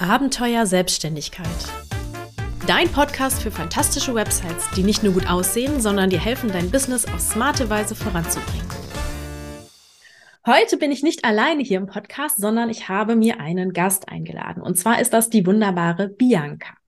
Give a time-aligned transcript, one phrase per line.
[0.00, 1.46] Abenteuer Selbstständigkeit.
[2.66, 7.04] Dein Podcast für fantastische Websites, die nicht nur gut aussehen, sondern dir helfen, dein Business
[7.04, 8.66] auf smarte Weise voranzubringen.
[10.46, 14.62] Heute bin ich nicht alleine hier im Podcast, sondern ich habe mir einen Gast eingeladen.
[14.62, 16.79] Und zwar ist das die wunderbare Bianca.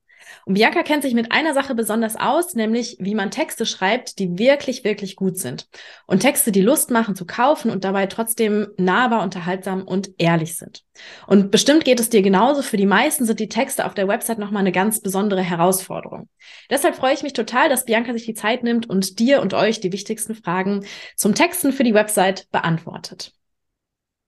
[0.44, 4.38] Und Bianca kennt sich mit einer Sache besonders aus, nämlich wie man Texte schreibt, die
[4.38, 5.68] wirklich, wirklich gut sind.
[6.06, 10.82] Und Texte, die Lust machen zu kaufen und dabei trotzdem nahbar, unterhaltsam und ehrlich sind.
[11.26, 12.62] Und bestimmt geht es dir genauso.
[12.62, 16.28] Für die meisten sind die Texte auf der Website nochmal eine ganz besondere Herausforderung.
[16.70, 19.80] Deshalb freue ich mich total, dass Bianca sich die Zeit nimmt und dir und euch
[19.80, 20.84] die wichtigsten Fragen
[21.16, 23.32] zum Texten für die Website beantwortet.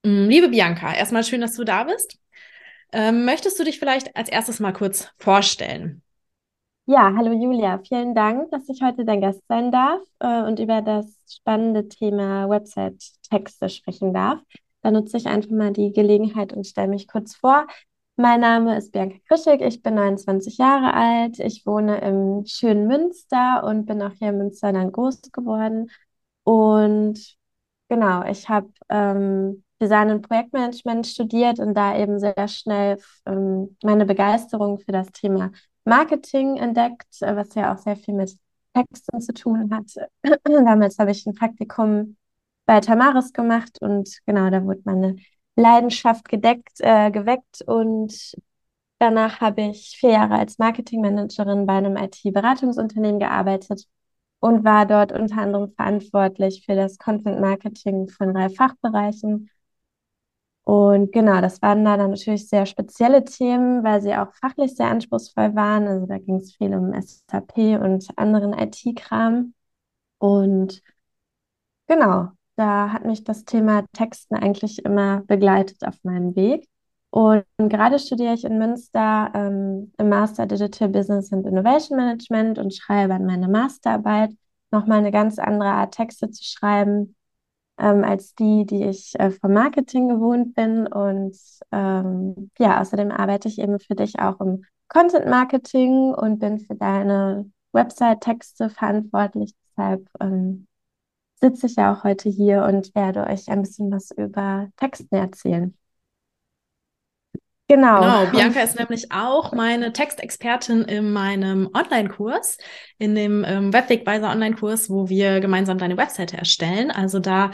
[0.04, 2.18] Mm, liebe Bianca, erstmal schön, dass du da bist.
[2.92, 6.03] Ähm, möchtest du dich vielleicht als erstes mal kurz vorstellen?
[6.86, 10.82] Ja, hallo Julia, vielen Dank, dass ich heute dein Gast sein darf äh, und über
[10.82, 14.40] das spannende Thema Website-Texte sprechen darf.
[14.82, 17.66] Da nutze ich einfach mal die Gelegenheit und stelle mich kurz vor.
[18.16, 23.64] Mein Name ist Bianca Krischig, ich bin 29 Jahre alt, ich wohne im schönen Münster
[23.64, 25.90] und bin auch hier in Münster dann groß geworden.
[26.44, 27.18] Und
[27.88, 34.04] genau, ich habe ähm, Design und Projektmanagement studiert und da eben sehr schnell ähm, meine
[34.04, 35.50] Begeisterung für das Thema
[35.84, 38.36] Marketing entdeckt, äh, was ja auch sehr viel mit
[38.74, 39.94] Texten zu tun hat.
[40.44, 42.16] Damals habe ich ein Praktikum
[42.66, 45.16] bei Tamaris gemacht und genau, da wurde meine
[45.56, 48.34] Leidenschaft gedeckt, äh, geweckt und
[48.98, 53.84] danach habe ich vier Jahre als Marketingmanagerin bei einem IT-Beratungsunternehmen gearbeitet
[54.40, 59.50] und war dort unter anderem verantwortlich für das Content Marketing von drei Fachbereichen
[60.64, 64.88] und genau, das waren da dann natürlich sehr spezielle Themen, weil sie auch fachlich sehr
[64.90, 65.86] anspruchsvoll waren.
[65.86, 69.52] Also da ging es viel um SAP und anderen IT-Kram.
[70.18, 70.82] Und
[71.86, 76.66] genau, da hat mich das Thema Texten eigentlich immer begleitet auf meinem Weg.
[77.10, 82.74] Und gerade studiere ich in Münster ähm, im Master Digital Business and Innovation Management und
[82.74, 84.30] schreibe an meiner Masterarbeit
[84.70, 87.14] nochmal eine ganz andere Art Texte zu schreiben,
[87.78, 90.86] ähm, als die, die ich äh, vom Marketing gewohnt bin.
[90.86, 91.36] Und
[91.72, 96.74] ähm, ja, außerdem arbeite ich eben für dich auch im Content Marketing und bin für
[96.74, 99.54] deine Website-Texte verantwortlich.
[99.70, 100.66] Deshalb ähm,
[101.36, 105.76] sitze ich ja auch heute hier und werde euch ein bisschen was über Texten erzählen.
[107.66, 108.00] Genau.
[108.00, 112.58] Genau, Bianca ist nämlich auch meine Textexpertin in meinem Online-Kurs,
[112.98, 116.90] in dem ähm, Webwegweiser Online-Kurs, wo wir gemeinsam deine Webseite erstellen.
[116.90, 117.52] Also da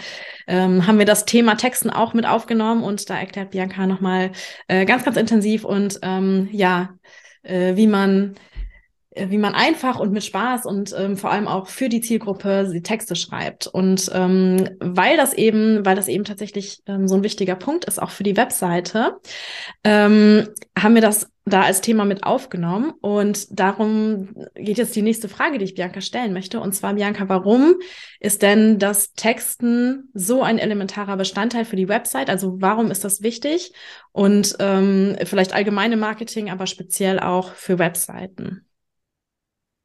[0.48, 4.32] ähm, haben wir das Thema Texten auch mit aufgenommen und da erklärt Bianca nochmal
[4.66, 6.90] äh, ganz, ganz intensiv und ähm, ja,
[7.44, 8.34] äh, wie man
[9.16, 12.82] wie man einfach und mit Spaß und ähm, vor allem auch für die Zielgruppe die
[12.82, 13.66] Texte schreibt.
[13.66, 18.00] Und ähm, weil das eben, weil das eben tatsächlich ähm, so ein wichtiger Punkt ist,
[18.00, 19.16] auch für die Webseite,
[19.82, 22.92] ähm, haben wir das da als Thema mit aufgenommen.
[23.00, 26.60] Und darum geht jetzt die nächste Frage, die ich Bianca stellen möchte.
[26.60, 27.74] Und zwar, Bianca, warum
[28.20, 32.30] ist denn das Texten so ein elementarer Bestandteil für die Website?
[32.30, 33.72] Also warum ist das wichtig?
[34.12, 38.66] Und ähm, vielleicht allgemeine Marketing, aber speziell auch für Webseiten.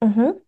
[0.05, 0.39] Mhm.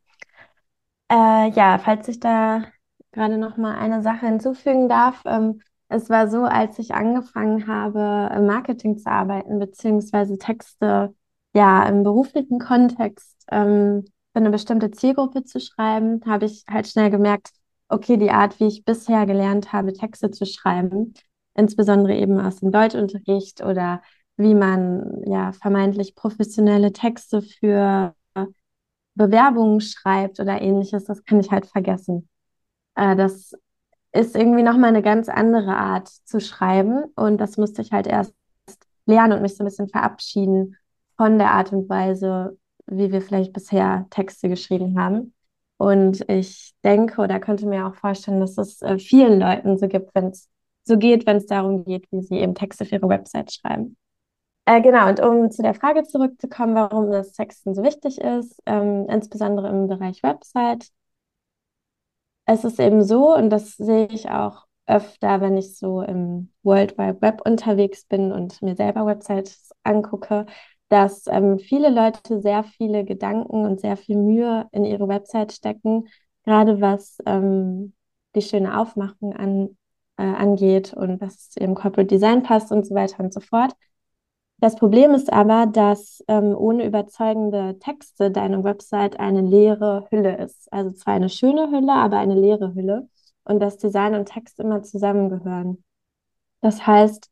[1.10, 2.64] Äh, ja, falls ich da
[3.12, 5.22] gerade noch mal eine Sache hinzufügen darf.
[5.26, 11.16] Ähm, es war so, als ich angefangen habe, im Marketing zu arbeiten, beziehungsweise Texte
[11.54, 14.04] ja im beruflichen Kontext ähm,
[14.34, 17.52] für eine bestimmte Zielgruppe zu schreiben, habe ich halt schnell gemerkt,
[17.90, 21.14] okay, die Art, wie ich bisher gelernt habe, Texte zu schreiben,
[21.56, 24.02] insbesondere eben aus dem Deutschunterricht oder
[24.36, 28.14] wie man ja vermeintlich professionelle Texte für
[29.18, 32.30] Bewerbungen schreibt oder ähnliches, das kann ich halt vergessen.
[32.96, 33.54] Äh, das
[34.14, 38.34] ist irgendwie nochmal eine ganz andere Art zu schreiben und das musste ich halt erst
[39.06, 40.78] lernen und mich so ein bisschen verabschieden
[41.18, 45.34] von der Art und Weise, wie wir vielleicht bisher Texte geschrieben haben.
[45.78, 50.14] Und ich denke oder könnte mir auch vorstellen, dass es äh, vielen Leuten so gibt,
[50.16, 50.50] wenn es
[50.84, 53.98] so geht, wenn es darum geht, wie sie eben Texte für ihre Website schreiben.
[54.68, 59.08] Äh, genau, und um zu der Frage zurückzukommen, warum das Texten so wichtig ist, ähm,
[59.10, 60.90] insbesondere im Bereich Website.
[62.46, 66.98] Es ist eben so, und das sehe ich auch öfter, wenn ich so im World
[66.98, 70.46] Wide Web unterwegs bin und mir selber Websites angucke,
[70.90, 76.08] dass ähm, viele Leute sehr viele Gedanken und sehr viel Mühe in ihre Website stecken,
[76.46, 77.94] gerade was ähm,
[78.36, 79.78] die schöne Aufmachung an,
[80.18, 83.74] äh, angeht und was im Corporate Design passt und so weiter und so fort.
[84.60, 90.72] Das Problem ist aber, dass ähm, ohne überzeugende Texte deine Website eine leere Hülle ist.
[90.74, 93.08] Also zwar eine schöne Hülle, aber eine leere Hülle.
[93.44, 95.84] Und dass Design und Text immer zusammengehören.
[96.62, 97.30] Das heißt,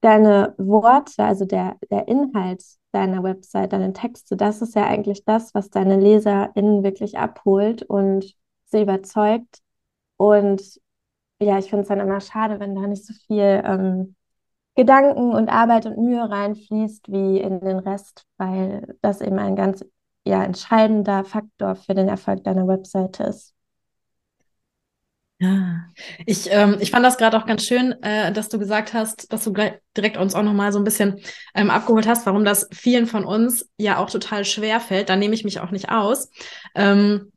[0.00, 5.54] deine Worte, also der, der Inhalt deiner Website, deine Texte, das ist ja eigentlich das,
[5.54, 8.34] was deine LeserInnen wirklich abholt und
[8.66, 9.60] sie überzeugt.
[10.16, 10.80] Und
[11.40, 14.16] ja, ich finde es dann immer schade, wenn da nicht so viel ähm,
[14.76, 19.84] Gedanken und Arbeit und Mühe reinfließt wie in den Rest, weil das eben ein ganz
[20.24, 23.54] ja, entscheidender Faktor für den Erfolg deiner Webseite ist.
[25.42, 25.86] Ja,
[26.26, 29.44] ich, ähm, ich fand das gerade auch ganz schön, äh, dass du gesagt hast, dass
[29.44, 29.54] du
[29.96, 31.18] direkt uns auch nochmal so ein bisschen
[31.54, 35.08] ähm, abgeholt hast, warum das vielen von uns ja auch total schwer fällt.
[35.08, 36.30] Da nehme ich mich auch nicht aus.
[36.74, 37.32] Ähm,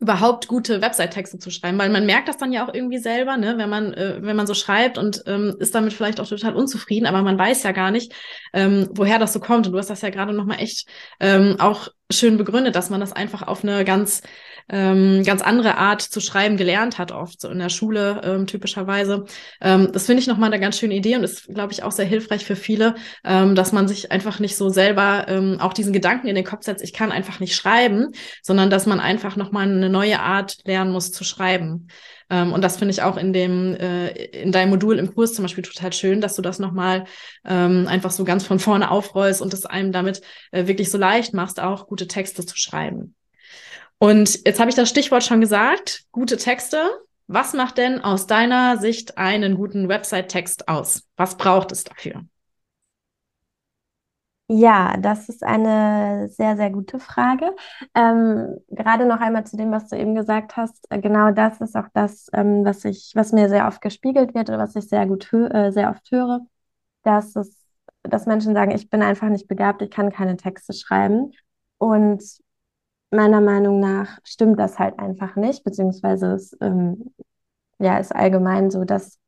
[0.00, 3.58] überhaupt gute Website-Texte zu schreiben, weil man merkt das dann ja auch irgendwie selber, ne,
[3.58, 7.06] wenn man, äh, wenn man so schreibt und ähm, ist damit vielleicht auch total unzufrieden,
[7.06, 8.12] aber man weiß ja gar nicht,
[8.52, 9.66] ähm, woher das so kommt.
[9.66, 10.88] Und du hast das ja gerade nochmal echt
[11.20, 14.22] ähm, auch schön begründet, dass man das einfach auf eine ganz
[14.68, 19.24] ähm, ganz andere Art zu schreiben gelernt hat, oft so in der Schule ähm, typischerweise.
[19.60, 22.06] Ähm, das finde ich nochmal eine ganz schöne Idee und ist, glaube ich, auch sehr
[22.06, 22.94] hilfreich für viele,
[23.24, 26.64] ähm, dass man sich einfach nicht so selber ähm, auch diesen Gedanken in den Kopf
[26.64, 28.08] setzt, ich kann einfach nicht schreiben,
[28.42, 31.88] sondern dass man einfach nochmal eine neue Art lernen muss zu schreiben.
[32.30, 35.44] Ähm, und das finde ich auch in dem, äh, in deinem Modul im Kurs zum
[35.44, 37.04] Beispiel total schön, dass du das nochmal
[37.44, 41.34] ähm, einfach so ganz von vorne aufrollst und es einem damit äh, wirklich so leicht
[41.34, 43.14] machst, auch gute Texte zu schreiben.
[43.98, 46.78] Und jetzt habe ich das Stichwort schon gesagt, gute Texte.
[47.26, 51.04] Was macht denn aus deiner Sicht einen guten Website-Text aus?
[51.16, 52.22] Was braucht es dafür?
[54.48, 57.56] Ja, das ist eine sehr, sehr gute Frage.
[57.94, 60.84] Ähm, gerade noch einmal zu dem, was du eben gesagt hast.
[60.90, 64.50] Äh, genau das ist auch das, ähm, was ich, was mir sehr oft gespiegelt wird
[64.50, 66.40] oder was ich sehr gut, äh, sehr oft höre,
[67.04, 67.66] dass es,
[68.02, 71.32] dass Menschen sagen, ich bin einfach nicht begabt, ich kann keine Texte schreiben.
[71.78, 72.22] Und
[73.14, 77.14] meiner Meinung nach stimmt das halt einfach nicht, beziehungsweise es ähm,
[77.78, 79.18] ja, ist allgemein so, dass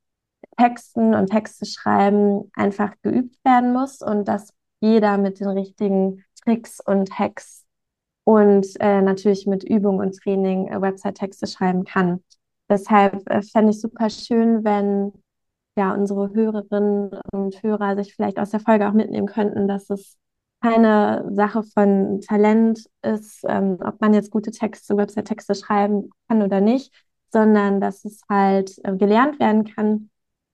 [0.57, 6.79] Texten und Texte schreiben einfach geübt werden muss und dass jeder mit den richtigen Tricks
[6.79, 7.65] und Hacks
[8.23, 12.23] und äh, natürlich mit Übung und Training äh, Website-Texte schreiben kann.
[12.69, 15.13] Deshalb äh, fände ich super schön, wenn
[15.77, 20.17] ja unsere Hörerinnen und Hörer sich vielleicht aus der Folge auch mitnehmen könnten, dass es
[20.61, 26.61] keine Sache von Talent ist, ähm, ob man jetzt gute Texte, Website-Texte schreiben kann oder
[26.61, 26.93] nicht,
[27.31, 30.09] sondern dass es halt äh, gelernt werden kann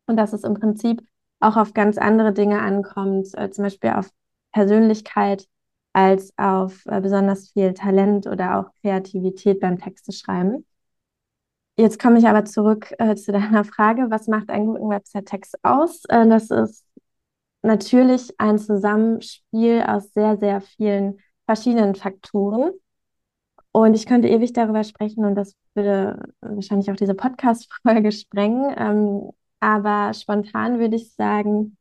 [0.07, 1.01] und dass es im Prinzip
[1.39, 4.09] auch auf ganz andere Dinge ankommt, äh, zum Beispiel auf
[4.51, 5.47] Persönlichkeit
[5.93, 10.65] als auf äh, besonders viel Talent oder auch Kreativität beim Texteschreiben.
[11.75, 16.03] Jetzt komme ich aber zurück äh, zu deiner Frage, was macht einen guten Website-Text aus?
[16.09, 16.85] Äh, das ist
[17.63, 22.71] natürlich ein Zusammenspiel aus sehr, sehr vielen verschiedenen Faktoren.
[23.71, 28.73] Und ich könnte ewig darüber sprechen und das würde wahrscheinlich auch diese Podcast-Folge sprengen.
[28.77, 31.77] Ähm, aber spontan würde ich sagen,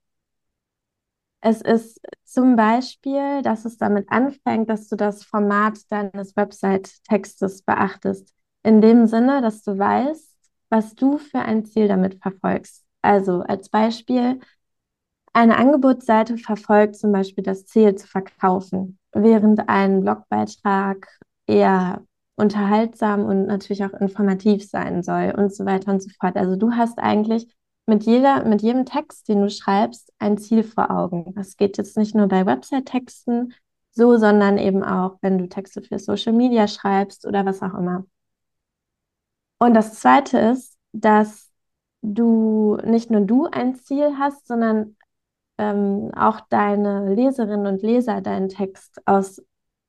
[1.40, 8.32] es ist zum Beispiel, dass es damit anfängt, dass du das Format deines Website-Textes beachtest.
[8.62, 10.36] In dem Sinne, dass du weißt,
[10.70, 12.84] was du für ein Ziel damit verfolgst.
[13.02, 14.38] Also als Beispiel,
[15.32, 21.08] eine Angebotsseite verfolgt zum Beispiel das Ziel zu verkaufen, während ein Blogbeitrag
[21.46, 22.02] eher
[22.36, 26.36] unterhaltsam und natürlich auch informativ sein soll und so weiter und so fort.
[26.36, 27.46] Also du hast eigentlich
[27.86, 31.32] mit jeder, mit jedem Text, den du schreibst, ein Ziel vor Augen.
[31.34, 33.54] Das geht jetzt nicht nur bei Website-Texten
[33.92, 38.06] so, sondern eben auch, wenn du Texte für Social Media schreibst oder was auch immer.
[39.58, 41.50] Und das Zweite ist, dass
[42.02, 44.96] du nicht nur du ein Ziel hast, sondern
[45.58, 49.42] ähm, auch deine Leserinnen und Leser deinen Text aus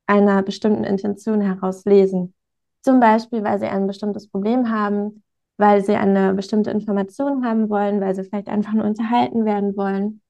[0.06, 2.34] einer bestimmten Intention heraus lesen.
[2.82, 5.24] Zum Beispiel, weil sie ein bestimmtes Problem haben,
[5.58, 10.22] weil sie eine bestimmte Information haben wollen, weil sie vielleicht einfach nur unterhalten werden wollen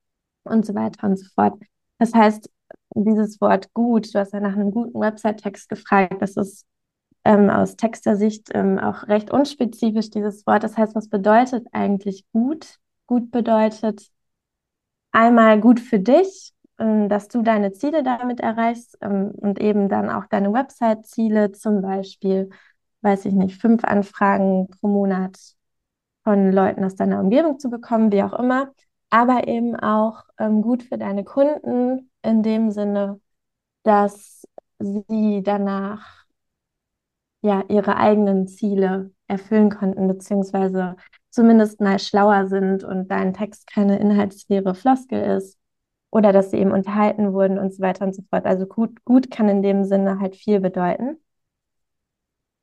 [0.43, 1.59] und so weiter und so fort.
[1.97, 2.49] Das heißt,
[2.95, 6.65] dieses Wort gut, du hast ja nach einem guten Website-Text gefragt, das ist
[7.25, 10.63] ähm, aus Textersicht ähm, auch recht unspezifisch, dieses Wort.
[10.63, 12.79] Das heißt, was bedeutet eigentlich gut?
[13.07, 14.09] Gut bedeutet,
[15.13, 20.09] einmal gut für dich, ähm, dass du deine Ziele damit erreichst ähm, und eben dann
[20.09, 22.49] auch deine Website-Ziele, zum Beispiel,
[23.01, 25.37] weiß ich nicht, fünf Anfragen pro Monat
[26.23, 28.73] von Leuten aus deiner Umgebung zu bekommen, wie auch immer,
[29.09, 33.21] aber eben auch ähm, gut für deine Kunden in dem Sinne,
[33.83, 34.47] dass
[34.79, 36.25] sie danach
[37.41, 40.95] ja ihre eigenen Ziele erfüllen konnten, beziehungsweise
[41.33, 45.57] zumindest mal schlauer sind und dein Text keine inhaltsleere Floskel ist
[46.11, 48.45] oder dass sie eben unterhalten wurden und so weiter und so fort.
[48.45, 51.17] Also gut, gut kann in dem Sinne halt viel bedeuten.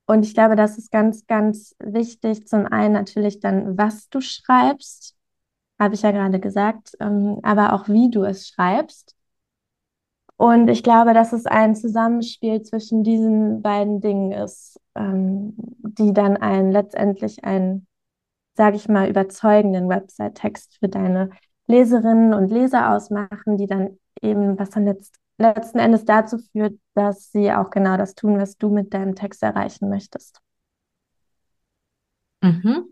[0.06, 2.46] Und ich glaube, das ist ganz, ganz wichtig.
[2.48, 5.16] Zum einen natürlich dann, was du schreibst.
[5.80, 9.16] habe ich ja gerade gesagt, ähm, aber auch wie du es schreibst.
[10.36, 16.36] Und ich glaube, dass es ein Zusammenspiel zwischen diesen beiden Dingen ist, ähm, die dann
[16.38, 17.86] ein letztendlich ein,
[18.60, 21.30] sage ich mal, überzeugenden Website-Text für deine
[21.66, 27.32] Leserinnen und Leser ausmachen, die dann eben, was dann letzt, letzten Endes dazu führt, dass
[27.32, 30.42] sie auch genau das tun, was du mit deinem Text erreichen möchtest.
[32.42, 32.84] Mhm.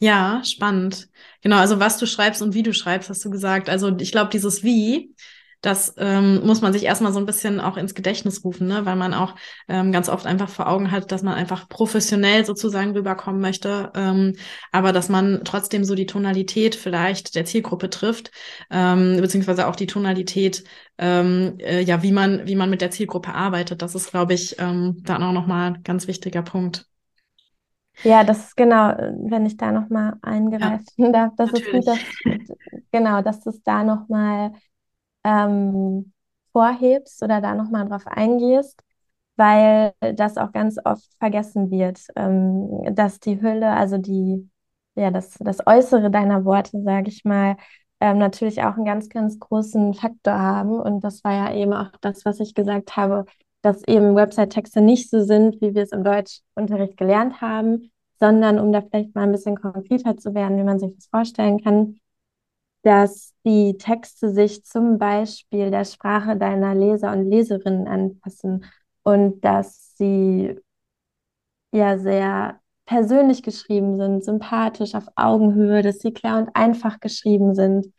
[0.00, 1.08] Ja, spannend.
[1.42, 3.68] Genau, also was du schreibst und wie du schreibst, hast du gesagt.
[3.68, 5.14] Also ich glaube, dieses Wie,
[5.60, 8.86] das ähm, muss man sich erstmal so ein bisschen auch ins Gedächtnis rufen, ne?
[8.86, 9.34] weil man auch
[9.68, 14.34] ähm, ganz oft einfach vor Augen hat, dass man einfach professionell sozusagen rüberkommen möchte, ähm,
[14.70, 18.30] aber dass man trotzdem so die Tonalität vielleicht der Zielgruppe trifft,
[18.70, 20.62] ähm, beziehungsweise auch die Tonalität,
[20.96, 23.82] ähm, äh, ja, wie man, wie man mit der Zielgruppe arbeitet.
[23.82, 26.86] Das ist, glaube ich, ähm, dann auch nochmal ein ganz wichtiger Punkt.
[28.04, 28.94] Ja, das ist genau,
[29.28, 31.86] wenn ich da nochmal eingreifen ja, darf, das natürlich.
[31.86, 32.48] ist gut, dass,
[32.92, 34.52] genau, dass es da nochmal
[35.24, 36.12] ähm,
[36.52, 38.82] vorhebst oder da nochmal drauf eingehst,
[39.36, 44.48] weil das auch ganz oft vergessen wird, ähm, dass die Hülle, also die,
[44.96, 47.56] ja, das, das Äußere deiner Worte, sage ich mal,
[48.00, 50.80] ähm, natürlich auch einen ganz, ganz großen Faktor haben.
[50.80, 53.24] Und das war ja eben auch das, was ich gesagt habe,
[53.62, 58.72] dass eben Website-Texte nicht so sind, wie wir es im Deutschunterricht gelernt haben, sondern um
[58.72, 61.98] da vielleicht mal ein bisschen konkreter zu werden, wie man sich das vorstellen kann,
[62.88, 68.64] dass die Texte sich zum Beispiel der Sprache deiner Leser und Leserinnen anpassen
[69.02, 70.58] und dass sie
[71.70, 77.92] ja sehr persönlich geschrieben sind, sympathisch, auf Augenhöhe, dass sie klar und einfach geschrieben sind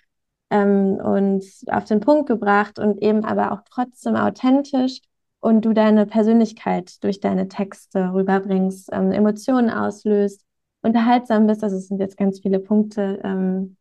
[0.50, 5.02] ähm, und auf den Punkt gebracht und eben aber auch trotzdem authentisch
[5.40, 10.44] und du deine Persönlichkeit durch deine Texte rüberbringst, ähm, Emotionen auslöst,
[10.82, 11.64] unterhaltsam bist.
[11.64, 13.78] Also es sind jetzt ganz viele Punkte, ähm,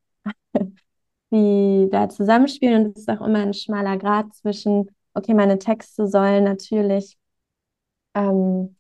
[1.31, 2.87] die da zusammenspielen.
[2.87, 7.17] Und es ist auch immer ein schmaler Grad zwischen, okay, meine Texte sollen natürlich
[8.15, 8.77] ähm,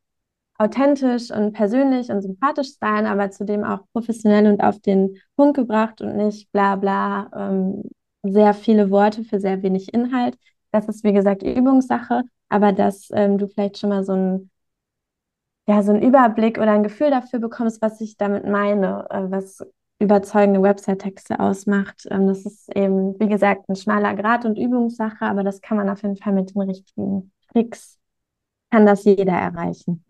[0.59, 6.00] authentisch und persönlich und sympathisch sein, aber zudem auch professionell und auf den Punkt gebracht
[6.00, 7.83] und nicht bla bla, ähm,
[8.25, 10.37] sehr viele Worte für sehr wenig Inhalt.
[10.73, 14.50] Das ist, wie gesagt, Übungssache, aber dass ähm, du vielleicht schon mal so ein
[15.69, 19.61] ja, so einen Überblick oder ein Gefühl dafür bekommst, was ich damit meine, äh, was
[19.99, 22.07] überzeugende Website-Texte ausmacht.
[22.11, 25.88] Ähm, das ist eben, wie gesagt, ein schmaler Grad und Übungssache, aber das kann man
[25.90, 27.99] auf jeden Fall mit den richtigen Tricks,
[28.71, 30.05] kann das jeder erreichen.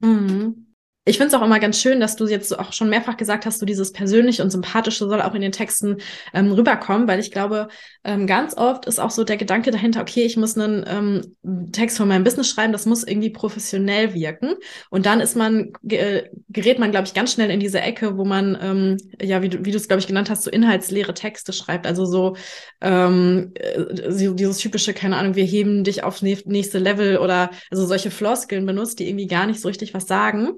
[0.00, 0.65] Mhm.
[1.08, 3.60] Ich finde es auch immer ganz schön, dass du jetzt auch schon mehrfach gesagt hast,
[3.60, 5.98] so dieses Persönliche und Sympathische soll auch in den Texten
[6.34, 7.68] ähm, rüberkommen, weil ich glaube,
[8.02, 11.96] ähm, ganz oft ist auch so der Gedanke dahinter, okay, ich muss einen ähm, Text
[11.96, 14.54] von meinem Business schreiben, das muss irgendwie professionell wirken.
[14.90, 18.24] Und dann ist man, ge gerät man, glaube ich, ganz schnell in diese Ecke, wo
[18.24, 21.86] man, ähm, ja, wie du, wie es, glaube ich, genannt hast, so inhaltsleere Texte schreibt.
[21.86, 22.36] Also so
[22.80, 28.10] ähm, äh, dieses typische, keine Ahnung, wir heben dich aufs nächste Level oder also solche
[28.10, 30.54] Floskeln benutzt, die irgendwie gar nicht so richtig was sagen.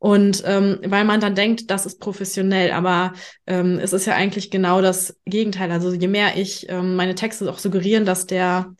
[0.00, 3.12] Und ähm, weil man dann denkt, das ist professionell, aber
[3.46, 5.70] ähm, es ist ja eigentlich genau das Gegenteil.
[5.70, 8.74] Also je mehr ich ähm, meine Texte auch suggerieren, dass der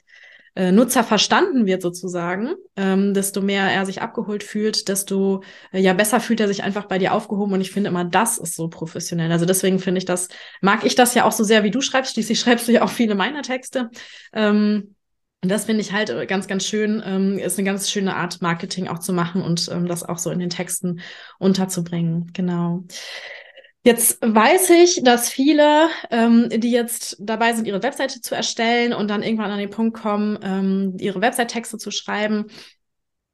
[0.54, 5.92] äh, Nutzer verstanden wird sozusagen, ähm, desto mehr er sich abgeholt fühlt, desto äh, ja
[5.92, 7.52] besser fühlt er sich einfach bei dir aufgehoben.
[7.52, 9.30] Und ich finde immer, das ist so professionell.
[9.30, 10.28] Also deswegen finde ich das,
[10.62, 12.14] mag ich das ja auch so sehr, wie du schreibst.
[12.14, 13.90] Schließlich schreibst du ja auch viele meiner Texte.
[14.32, 14.94] Ähm,
[15.42, 18.42] und das finde ich halt äh, ganz, ganz schön, ähm, ist eine ganz schöne Art,
[18.42, 21.00] Marketing auch zu machen und ähm, das auch so in den Texten
[21.38, 22.30] unterzubringen.
[22.34, 22.84] Genau.
[23.82, 29.08] Jetzt weiß ich, dass viele, ähm, die jetzt dabei sind, ihre Webseite zu erstellen und
[29.08, 32.46] dann irgendwann an den Punkt kommen, ähm, ihre Website-Texte zu schreiben,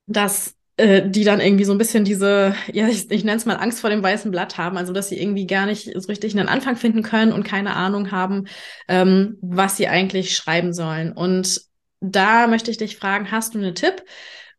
[0.06, 3.56] dass äh, die dann irgendwie so ein bisschen diese, ja, ich, ich nenne es mal
[3.56, 6.48] Angst vor dem weißen Blatt haben, also dass sie irgendwie gar nicht so richtig einen
[6.48, 8.46] Anfang finden können und keine Ahnung haben,
[8.86, 11.12] ähm, was sie eigentlich schreiben sollen.
[11.12, 11.66] Und
[12.12, 14.04] da möchte ich dich fragen, hast du einen Tipp,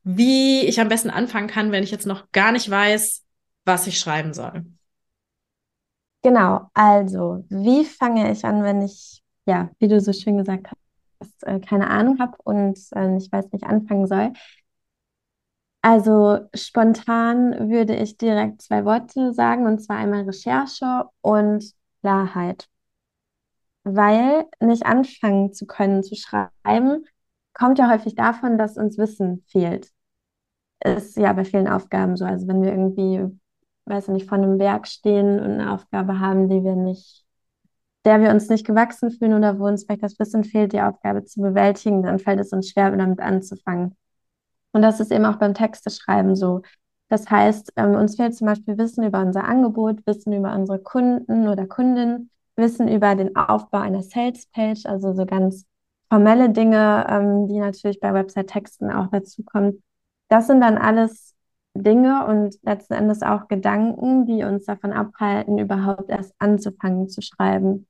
[0.03, 3.23] wie ich am besten anfangen kann, wenn ich jetzt noch gar nicht weiß,
[3.65, 4.65] was ich schreiben soll?
[6.23, 10.67] Genau, also wie fange ich an, wenn ich, ja, wie du so schön gesagt
[11.19, 14.33] hast, äh, keine Ahnung habe und äh, ich weiß nicht anfangen soll.
[15.81, 22.67] Also spontan würde ich direkt zwei Worte sagen, und zwar einmal Recherche und Klarheit.
[23.83, 27.05] Weil nicht anfangen zu können zu schreiben,
[27.57, 29.89] kommt ja häufig davon, dass uns Wissen fehlt.
[30.83, 32.25] Ist ja bei vielen Aufgaben so.
[32.25, 33.25] Also wenn wir irgendwie,
[33.85, 37.25] weiß ich nicht, vor einem Werk stehen und eine Aufgabe haben, die wir nicht,
[38.05, 41.25] der wir uns nicht gewachsen fühlen oder wo uns vielleicht das Wissen fehlt, die Aufgabe
[41.25, 43.95] zu bewältigen, dann fällt es uns schwer, damit anzufangen.
[44.71, 46.61] Und das ist eben auch beim Texteschreiben so.
[47.09, 51.47] Das heißt, ähm, uns fehlt zum Beispiel Wissen über unser Angebot, Wissen über unsere Kunden
[51.47, 55.65] oder Kundinnen Wissen über den Aufbau einer Sales-Page, also so ganz
[56.09, 59.83] formelle Dinge, ähm, die natürlich bei Website-Texten auch dazu kommen.
[60.29, 61.35] Das sind dann alles
[61.73, 67.87] Dinge und letzten Endes auch Gedanken, die uns davon abhalten, überhaupt erst anzufangen zu schreiben.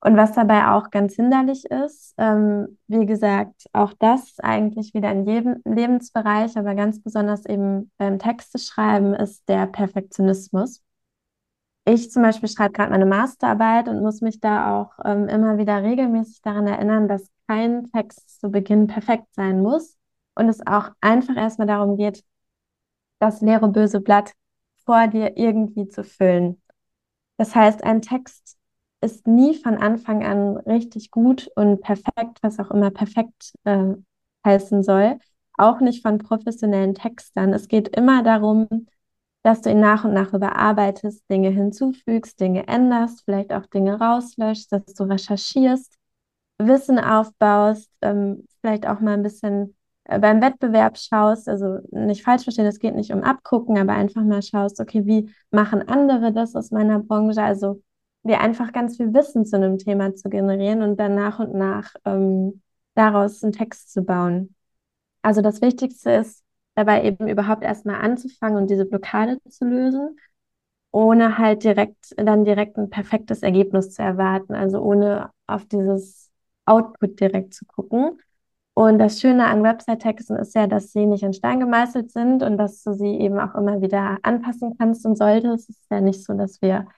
[0.00, 5.26] Und was dabei auch ganz hinderlich ist, ähm, wie gesagt, auch das eigentlich wieder in
[5.26, 10.82] jedem Lebensbereich, aber ganz besonders eben beim Texte schreiben, ist der Perfektionismus.
[11.86, 15.82] Ich zum Beispiel schreibe gerade meine Masterarbeit und muss mich da auch ähm, immer wieder
[15.82, 19.96] regelmäßig daran erinnern, dass kein Text zu Beginn perfekt sein muss
[20.34, 22.24] und es auch einfach erstmal darum geht,
[23.18, 24.32] das leere böse Blatt
[24.84, 26.60] vor dir irgendwie zu füllen.
[27.36, 28.56] Das heißt, ein Text
[29.00, 33.94] ist nie von Anfang an richtig gut und perfekt, was auch immer perfekt äh,
[34.44, 35.18] heißen soll.
[35.58, 37.52] Auch nicht von professionellen Textern.
[37.52, 38.86] Es geht immer darum,
[39.44, 44.72] dass du ihn nach und nach überarbeitest, Dinge hinzufügst, Dinge änderst, vielleicht auch Dinge rauslöschst,
[44.72, 45.94] dass du recherchierst,
[46.58, 52.44] Wissen aufbaust, ähm, vielleicht auch mal ein bisschen äh, beim Wettbewerb schaust, also nicht falsch
[52.44, 56.56] verstehen, es geht nicht um Abgucken, aber einfach mal schaust, okay, wie machen andere das
[56.56, 57.42] aus meiner Branche?
[57.42, 57.82] Also
[58.22, 61.94] dir einfach ganz viel Wissen zu einem Thema zu generieren und dann nach und nach
[62.06, 62.62] ähm,
[62.94, 64.54] daraus einen Text zu bauen.
[65.20, 66.43] Also das Wichtigste ist
[66.74, 70.18] dabei eben überhaupt erstmal anzufangen und diese Blockade zu lösen,
[70.90, 76.30] ohne halt direkt dann direkt ein perfektes Ergebnis zu erwarten, also ohne auf dieses
[76.66, 78.18] Output direkt zu gucken.
[78.74, 82.58] Und das Schöne an Website-Texten ist ja, dass sie nicht in Stein gemeißelt sind und
[82.58, 85.70] dass du sie eben auch immer wieder anpassen kannst und solltest.
[85.70, 86.88] Es ist ja nicht so, dass wir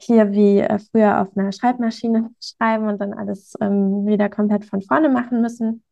[0.00, 4.82] hier wie äh, früher auf einer Schreibmaschine schreiben und dann alles ähm, wieder komplett von
[4.82, 5.82] vorne machen müssen,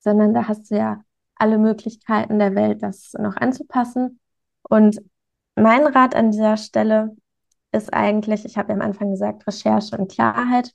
[0.00, 1.04] sondern da hast du ja
[1.40, 4.20] alle Möglichkeiten der Welt, das noch anzupassen.
[4.62, 5.00] Und
[5.56, 7.16] mein Rat an dieser Stelle
[7.72, 10.74] ist eigentlich, ich habe ja am Anfang gesagt, Recherche und Klarheit.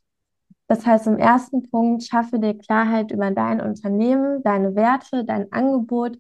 [0.68, 6.18] Das heißt, im ersten Punkt schaffe dir Klarheit über dein Unternehmen, deine Werte, dein Angebot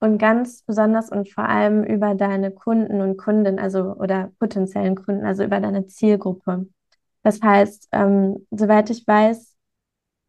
[0.00, 5.24] und ganz besonders und vor allem über deine Kunden und Kunden, also oder potenziellen Kunden,
[5.24, 6.68] also über deine Zielgruppe.
[7.22, 9.56] Das heißt, ähm, soweit ich weiß,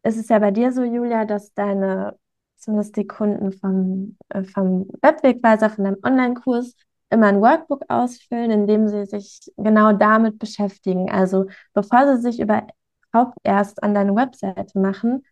[0.04, 2.18] ist es ja bei dir so, Julia, dass deine,
[2.58, 6.74] zumindest die Kunden vom, äh, vom Webwegweiser, von deinem Online-Kurs,
[7.10, 11.10] immer ein Workbook ausfüllen, in dem sie sich genau damit beschäftigen.
[11.10, 15.24] Also bevor sie sich überhaupt erst an deine Webseite machen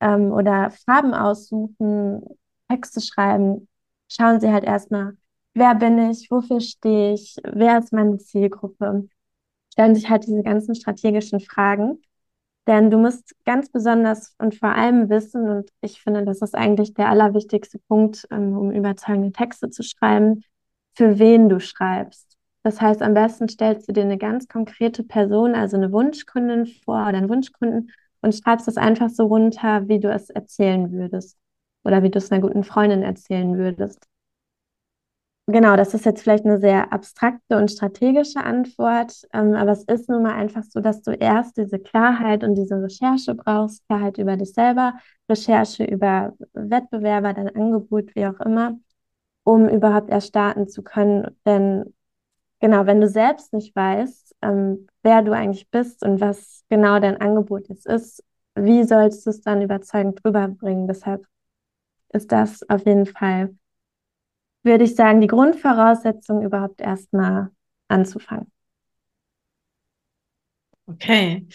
[0.00, 2.22] ähm, oder Farben aussuchen,
[2.68, 3.68] Texte schreiben,
[4.10, 5.16] schauen sie halt erstmal,
[5.54, 9.08] wer bin ich, wofür stehe ich, wer ist meine Zielgruppe,
[9.72, 12.02] stellen sich halt diese ganzen strategischen Fragen.
[12.68, 16.92] Denn du musst ganz besonders und vor allem wissen, und ich finde, das ist eigentlich
[16.92, 20.42] der allerwichtigste Punkt, ähm, um überzeugende Texte zu schreiben,
[20.94, 22.36] für wen du schreibst.
[22.62, 27.08] Das heißt, am besten stellst du dir eine ganz konkrete Person, also eine Wunschkundin vor
[27.08, 31.38] oder einen Wunschkunden und schreibst das einfach so runter, wie du es erzählen würdest
[31.84, 34.06] oder wie du es einer guten Freundin erzählen würdest.
[35.50, 40.10] Genau, das ist jetzt vielleicht eine sehr abstrakte und strategische Antwort, ähm, aber es ist
[40.10, 44.36] nun mal einfach so, dass du erst diese Klarheit und diese Recherche brauchst, Klarheit über
[44.36, 44.92] dich selber,
[45.26, 48.78] Recherche über Wettbewerber, dein Angebot, wie auch immer,
[49.44, 51.36] um überhaupt erst starten zu können.
[51.46, 51.94] Denn
[52.60, 57.20] genau, wenn du selbst nicht weißt, ähm, wer du eigentlich bist und was genau dein
[57.20, 58.24] Angebot jetzt ist,
[58.56, 60.88] wie sollst du es dann überzeugend rüberbringen?
[60.88, 61.26] Deshalb
[62.12, 63.54] ist das auf jeden Fall,
[64.62, 67.50] würde ich sagen, die Grundvoraussetzung, überhaupt erstmal
[67.88, 68.50] anzufangen.
[70.86, 71.46] Okay.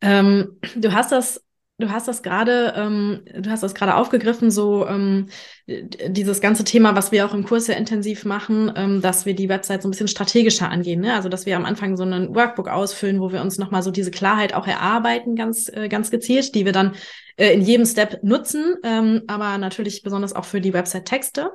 [0.00, 1.46] Ähm, du hast das
[1.78, 5.26] Du hast das gerade, ähm, du hast das gerade aufgegriffen, so ähm,
[5.66, 9.50] dieses ganze Thema, was wir auch im Kurs sehr intensiv machen, ähm, dass wir die
[9.50, 11.02] Website so ein bisschen strategischer angehen.
[11.02, 11.12] Ne?
[11.12, 14.10] Also dass wir am Anfang so ein Workbook ausfüllen, wo wir uns nochmal so diese
[14.10, 16.94] Klarheit auch erarbeiten, ganz, äh, ganz gezielt, die wir dann
[17.36, 21.50] äh, in jedem Step nutzen, ähm, aber natürlich besonders auch für die Website-Texte.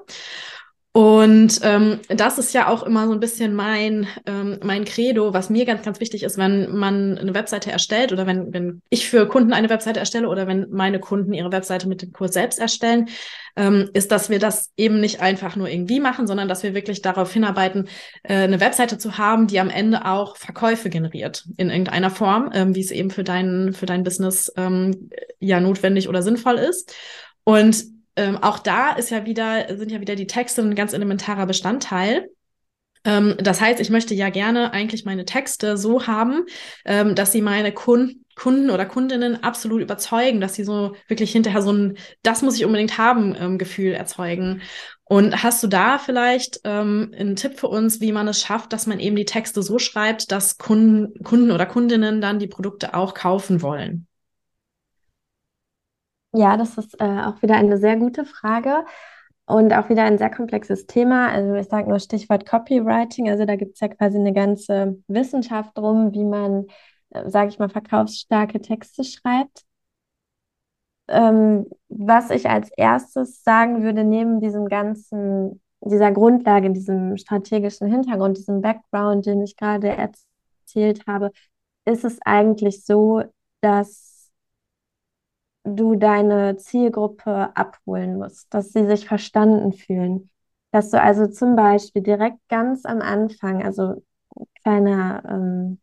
[0.93, 5.49] Und ähm, das ist ja auch immer so ein bisschen mein, ähm, mein Credo, was
[5.49, 9.25] mir ganz, ganz wichtig ist, wenn man eine Webseite erstellt oder wenn, wenn ich für
[9.25, 13.07] Kunden eine Webseite erstelle oder wenn meine Kunden ihre Webseite mit dem Kurs selbst erstellen,
[13.55, 17.01] ähm, ist, dass wir das eben nicht einfach nur irgendwie machen, sondern dass wir wirklich
[17.01, 17.87] darauf hinarbeiten,
[18.23, 22.75] äh, eine Webseite zu haben, die am Ende auch Verkäufe generiert in irgendeiner Form, ähm,
[22.75, 26.93] wie es eben für dein, für dein Business ähm, ja notwendig oder sinnvoll ist.
[27.45, 31.45] Und ähm, auch da ist ja wieder, sind ja wieder die Texte ein ganz elementarer
[31.45, 32.29] Bestandteil.
[33.03, 36.45] Ähm, das heißt, ich möchte ja gerne eigentlich meine Texte so haben,
[36.85, 41.61] ähm, dass sie meine Kunden Kunden oder Kundinnen absolut überzeugen, dass sie so wirklich hinterher
[41.61, 44.61] so ein, das muss ich unbedingt haben, ähm, Gefühl erzeugen.
[45.03, 48.87] Und hast du da vielleicht ähm, einen Tipp für uns, wie man es schafft, dass
[48.87, 53.13] man eben die Texte so schreibt, dass Kunden, Kunden oder Kundinnen dann die Produkte auch
[53.13, 54.07] kaufen wollen?
[56.33, 58.85] Ja, das ist äh, auch wieder eine sehr gute Frage
[59.45, 61.29] und auch wieder ein sehr komplexes Thema.
[61.29, 63.29] Also ich sage nur Stichwort Copywriting.
[63.29, 66.67] Also da gibt es ja quasi eine ganze Wissenschaft drum, wie man,
[67.11, 69.65] äh, sage ich mal, verkaufsstarke Texte schreibt.
[71.07, 78.37] Ähm, was ich als erstes sagen würde, neben diesem ganzen, dieser Grundlage, diesem strategischen Hintergrund,
[78.37, 81.31] diesem Background, den ich gerade erzählt habe,
[81.85, 83.23] ist es eigentlich so,
[83.61, 84.10] dass
[85.63, 90.29] du deine Zielgruppe abholen musst, dass sie sich verstanden fühlen.
[90.71, 94.03] Dass du also zum Beispiel direkt ganz am Anfang, also
[94.63, 95.79] kleiner ähm,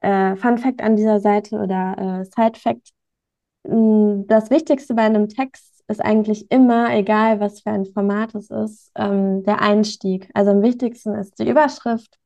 [0.00, 2.90] äh, Fun Fact an dieser Seite oder äh, Side Fact,
[3.66, 8.50] hm, das Wichtigste bei einem Text ist eigentlich immer, egal was für ein Format es
[8.50, 10.30] ist, ähm, der Einstieg.
[10.34, 12.18] Also am wichtigsten ist die Überschrift,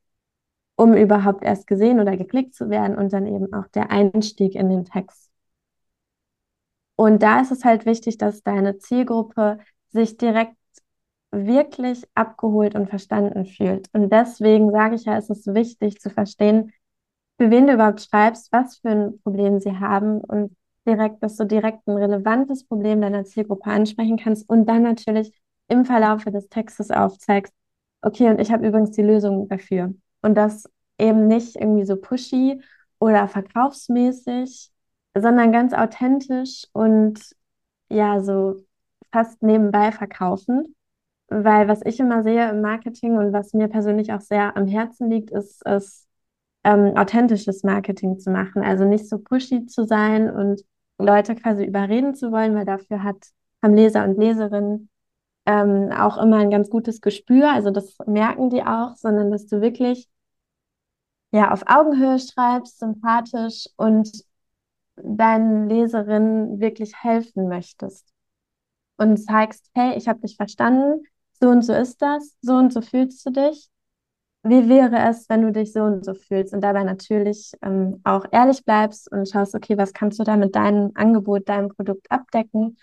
[0.75, 4.69] um überhaupt erst gesehen oder geklickt zu werden und dann eben auch der Einstieg in
[4.69, 5.26] den Text.
[6.97, 10.57] Und da ist es halt wichtig, dass deine Zielgruppe sich direkt
[11.31, 13.87] wirklich abgeholt und verstanden fühlt.
[13.93, 16.73] Und deswegen sage ich ja, es ist wichtig zu verstehen,
[17.39, 20.55] für wen du überhaupt schreibst, was für ein Problem sie haben und
[20.87, 25.31] direkt, dass du direkt ein relevantes Problem deiner Zielgruppe ansprechen kannst und dann natürlich
[25.67, 27.53] im Verlaufe des Textes aufzeigst,
[28.01, 29.93] okay, und ich habe übrigens die Lösung dafür.
[30.21, 32.61] Und das eben nicht irgendwie so pushy
[32.99, 34.71] oder verkaufsmäßig,
[35.15, 37.19] sondern ganz authentisch und
[37.89, 38.55] ja, so
[39.11, 40.75] fast nebenbei verkaufen.
[41.29, 45.09] Weil was ich immer sehe im Marketing und was mir persönlich auch sehr am Herzen
[45.09, 46.07] liegt, ist es,
[46.63, 48.63] ähm, authentisches Marketing zu machen.
[48.63, 50.63] Also nicht so pushy zu sein und
[50.97, 53.27] Leute quasi überreden zu wollen, weil dafür hat,
[53.63, 54.89] haben Leser und Leserinnen
[55.45, 57.51] ähm, auch immer ein ganz gutes Gespür.
[57.51, 60.09] Also das merken die auch, sondern dass du wirklich
[61.31, 64.11] ja auf Augenhöhe schreibst, sympathisch und
[65.03, 68.11] deinen Leserinnen wirklich helfen möchtest
[68.97, 71.03] und zeigst, hey, ich habe dich verstanden,
[71.39, 73.69] so und so ist das, so und so fühlst du dich.
[74.43, 78.25] Wie wäre es, wenn du dich so und so fühlst und dabei natürlich ähm, auch
[78.31, 82.77] ehrlich bleibst und schaust, okay, was kannst du da mit deinem Angebot, deinem Produkt abdecken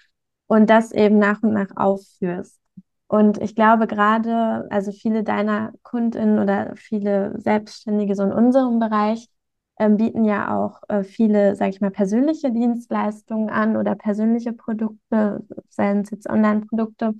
[0.46, 2.60] und das eben nach und nach aufführst.
[3.06, 9.28] Und ich glaube gerade, also viele deiner Kundinnen oder viele Selbstständige so in unserem Bereich
[9.76, 16.00] bieten ja auch äh, viele, sage ich mal, persönliche Dienstleistungen an oder persönliche Produkte, seien
[16.02, 17.14] es jetzt Online-Produkte,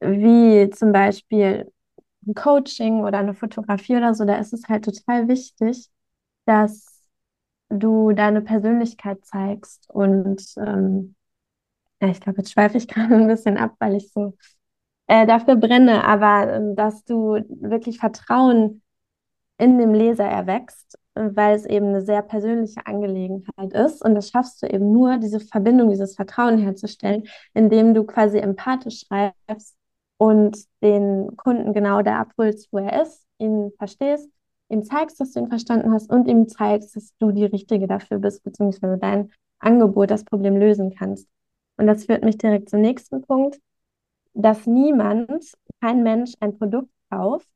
[0.00, 1.70] wie zum Beispiel
[2.26, 4.24] ein Coaching oder eine Fotografie oder so.
[4.24, 5.90] Da ist es halt total wichtig,
[6.46, 6.86] dass
[7.70, 9.88] du deine Persönlichkeit zeigst.
[9.90, 11.14] Und ähm,
[12.00, 14.36] ja, ich glaube, jetzt schweife ich gerade ein bisschen ab, weil ich so
[15.08, 18.82] äh, dafür brenne, aber äh, dass du wirklich Vertrauen
[19.58, 24.04] in dem Leser erwächst weil es eben eine sehr persönliche Angelegenheit ist.
[24.04, 29.04] Und das schaffst du eben nur, diese Verbindung, dieses Vertrauen herzustellen, indem du quasi empathisch
[29.06, 29.76] schreibst
[30.18, 34.30] und den Kunden genau da abholst, wo er ist, ihn verstehst,
[34.68, 38.18] ihm zeigst, dass du ihn verstanden hast und ihm zeigst, dass du die Richtige dafür
[38.18, 41.28] bist, beziehungsweise dein Angebot das Problem lösen kannst.
[41.76, 43.58] Und das führt mich direkt zum nächsten Punkt,
[44.34, 47.48] dass niemand, kein Mensch ein Produkt kauft.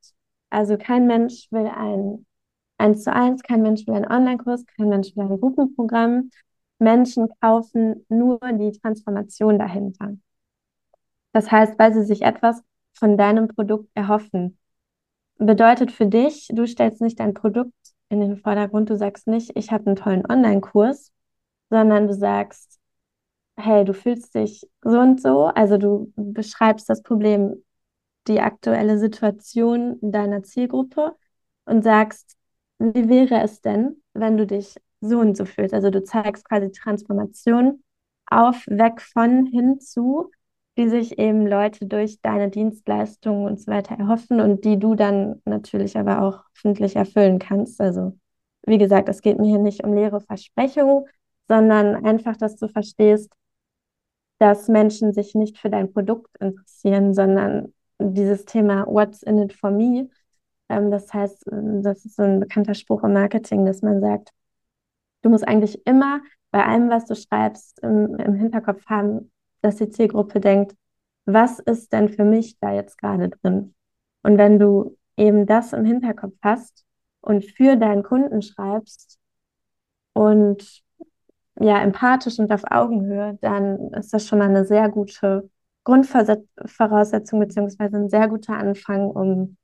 [0.50, 2.26] Also kein Mensch will ein
[2.78, 6.30] eins zu eins, kein Mensch will einen Online-Kurs, kein Mensch will ein Gruppenprogramm.
[6.78, 10.14] Menschen kaufen nur die Transformation dahinter.
[11.32, 14.58] Das heißt, weil sie sich etwas von deinem Produkt erhoffen.
[15.36, 17.72] Bedeutet für dich, du stellst nicht dein Produkt
[18.08, 21.12] in den Vordergrund, du sagst nicht, ich habe einen tollen Online-Kurs,
[21.70, 22.78] sondern du sagst,
[23.56, 27.64] hey, du fühlst dich so und so, also du beschreibst das Problem,
[28.26, 31.16] die aktuelle Situation deiner Zielgruppe
[31.64, 32.36] und sagst,
[32.78, 35.74] wie wäre es denn, wenn du dich so und so fühlst?
[35.74, 37.82] Also du zeigst quasi Transformation
[38.26, 40.30] auf, weg von, hin zu,
[40.76, 45.40] die sich eben Leute durch deine Dienstleistungen und so weiter erhoffen und die du dann
[45.44, 47.80] natürlich aber auch hoffentlich erfüllen kannst.
[47.80, 48.18] Also
[48.66, 51.04] wie gesagt, es geht mir hier nicht um leere Versprechungen,
[51.48, 53.32] sondern einfach, dass du verstehst,
[54.38, 59.70] dass Menschen sich nicht für dein Produkt interessieren, sondern dieses Thema What's in it for
[59.70, 60.08] me
[60.68, 64.30] das heißt, ähm, das ist so ein bekannter Spruch im Marketing, dass man sagt,
[65.22, 69.90] du musst eigentlich immer bei allem, was du schreibst, im, im Hinterkopf haben, dass die
[69.90, 70.76] Zielgruppe denkt,
[71.26, 73.74] was ist denn für mich da jetzt gerade drin?
[74.22, 76.84] Und wenn du eben das im Hinterkopf hast
[77.20, 79.18] und für deinen Kunden schreibst
[80.12, 80.82] und
[81.60, 85.48] ja, empathisch und auf Augenhöhe, dann ist das schon mal eine sehr gute
[85.84, 89.56] Grundvoraussetzung beziehungsweise ein sehr guter Anfang, um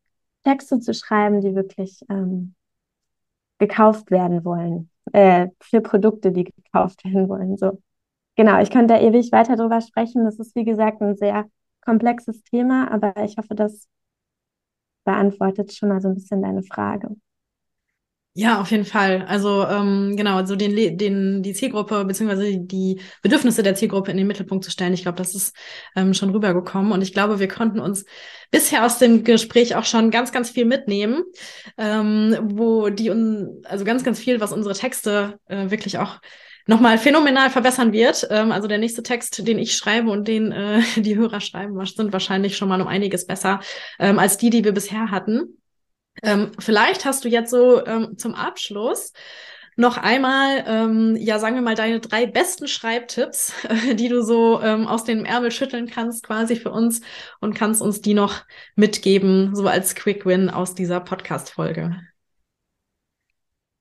[0.44, 2.54] Texte zu schreiben, die wirklich ähm,
[3.58, 7.56] gekauft werden wollen, äh, für Produkte, die gekauft werden wollen.
[7.56, 7.82] So.
[8.36, 10.24] Genau, ich könnte da ewig weiter drüber sprechen.
[10.24, 11.46] Das ist, wie gesagt, ein sehr
[11.82, 13.88] komplexes Thema, aber ich hoffe, das
[15.04, 17.16] beantwortet schon mal so ein bisschen deine Frage.
[18.32, 19.24] Ja, auf jeden Fall.
[19.26, 24.28] Also ähm, genau, also den, den, die Zielgruppe beziehungsweise die Bedürfnisse der Zielgruppe in den
[24.28, 24.94] Mittelpunkt zu stellen.
[24.94, 25.54] Ich glaube, das ist
[25.96, 28.04] ähm, schon rübergekommen und ich glaube, wir konnten uns
[28.52, 31.24] bisher aus dem Gespräch auch schon ganz, ganz viel mitnehmen,
[31.76, 33.10] ähm, wo die
[33.64, 36.20] also ganz, ganz viel, was unsere Texte äh, wirklich auch
[36.68, 38.28] nochmal phänomenal verbessern wird.
[38.30, 42.12] Ähm, also der nächste Text, den ich schreibe und den äh, die Hörer schreiben, sind
[42.12, 43.58] wahrscheinlich schon mal um einiges besser
[43.98, 45.59] ähm, als die, die wir bisher hatten.
[46.22, 49.12] Ähm, vielleicht hast du jetzt so ähm, zum Abschluss
[49.76, 54.60] noch einmal, ähm, ja, sagen wir mal, deine drei besten Schreibtipps, äh, die du so
[54.60, 57.00] ähm, aus dem Ärmel schütteln kannst, quasi für uns
[57.40, 58.44] und kannst uns die noch
[58.76, 61.96] mitgeben, so als Quick Win aus dieser Podcast-Folge.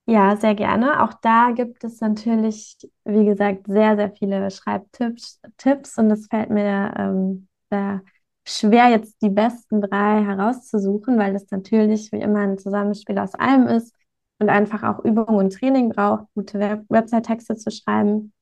[0.05, 1.03] Ja, sehr gerne.
[1.03, 6.49] Auch da gibt es natürlich, wie gesagt, sehr, sehr viele Schreibtipps Tipps, und es fällt
[6.49, 8.01] mir ähm, da
[8.49, 13.67] schwer, jetzt die besten drei herauszusuchen, weil es natürlich wie immer ein Zusammenspiel aus allem
[13.67, 13.95] ist
[14.39, 18.33] und einfach auch Übung und Training braucht, gute Web Website-Texte zu schreiben.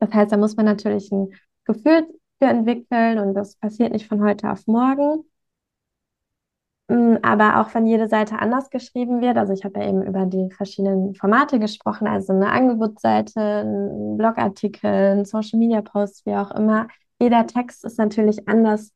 [0.00, 1.32] Das heißt, da muss man natürlich ein
[1.64, 2.06] Gefühl
[2.38, 5.24] für entwickeln und das passiert nicht von heute auf morgen.
[6.88, 10.24] Mm, aber auch wenn jede Seite anders geschrieben wird, also ich habe ja eben über
[10.26, 16.50] die verschiedenen Formate gesprochen, also eine Angebotsseite, ein Blogartikel, ein Social Media Post, wie auch
[16.52, 16.88] immer.
[17.20, 18.92] Jeder Text ist natürlich anders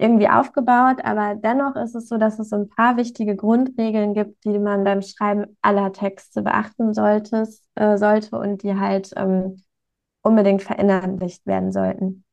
[0.00, 4.58] irgendwie aufgebaut, aber dennoch ist es so, dass es ein paar wichtige Grundregeln gibt, die
[4.58, 9.62] man beim Schreiben aller Texte beachten sollte, äh, sollte und die halt ähm,
[10.22, 12.24] unbedingt verinnerlicht werden sollten.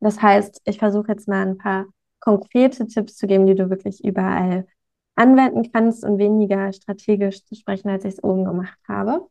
[0.00, 1.86] Das heißt, ich versuche jetzt mal ein paar
[2.20, 4.66] konkrete Tipps zu geben, die du wirklich überall
[5.14, 9.28] anwenden kannst und weniger strategisch zu sprechen, als ich es oben gemacht habe.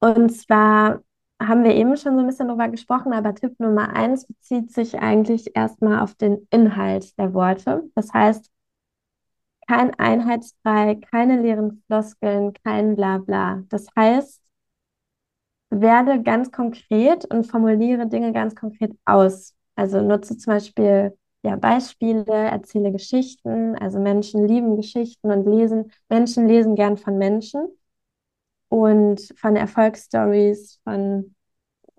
[0.00, 1.02] Und zwar
[1.40, 4.98] haben wir eben schon so ein bisschen drüber gesprochen, aber Tipp Nummer eins bezieht sich
[4.98, 7.82] eigentlich erstmal auf den Inhalt der Worte.
[7.94, 8.50] Das heißt,
[9.66, 13.62] kein Einheitsbrei, keine leeren Floskeln, kein Blabla.
[13.68, 14.42] Das heißt,
[15.70, 19.54] werde ganz konkret und formuliere Dinge ganz konkret aus.
[19.76, 23.76] Also nutze zum Beispiel ja, Beispiele, erzähle Geschichten.
[23.76, 25.92] Also Menschen lieben Geschichten und lesen.
[26.08, 27.68] Menschen lesen gern von Menschen
[28.74, 31.36] und von Erfolgsstories, von,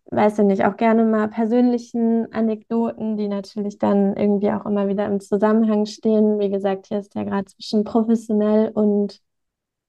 [0.07, 5.05] weiß ich nicht, auch gerne mal persönlichen Anekdoten, die natürlich dann irgendwie auch immer wieder
[5.05, 6.37] im Zusammenhang stehen.
[6.39, 9.21] Wie gesagt, hier ist ja gerade zwischen professionell und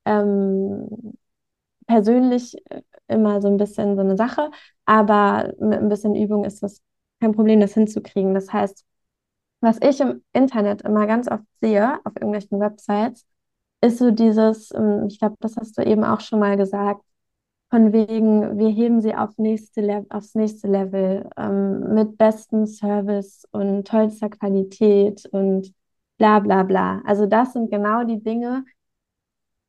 [0.04, 0.88] ähm,
[1.88, 4.50] persönlich äh, immer so ein bisschen so eine Sache,
[4.84, 6.82] aber mit ein bisschen Übung ist das
[7.20, 8.34] kein Problem, das hinzukriegen.
[8.34, 8.84] Das heißt,
[9.60, 13.26] was ich im Internet immer ganz oft sehe, auf irgendwelchen Websites,
[13.80, 17.02] ist so dieses, ähm, ich glaube, das hast du eben auch schon mal gesagt,
[17.70, 23.86] von wegen, wir heben sie auf nächste aufs nächste Level ähm, mit bestem Service und
[23.88, 25.74] tollster Qualität und
[26.18, 27.02] bla bla bla.
[27.06, 28.64] Also das sind genau die Dinge,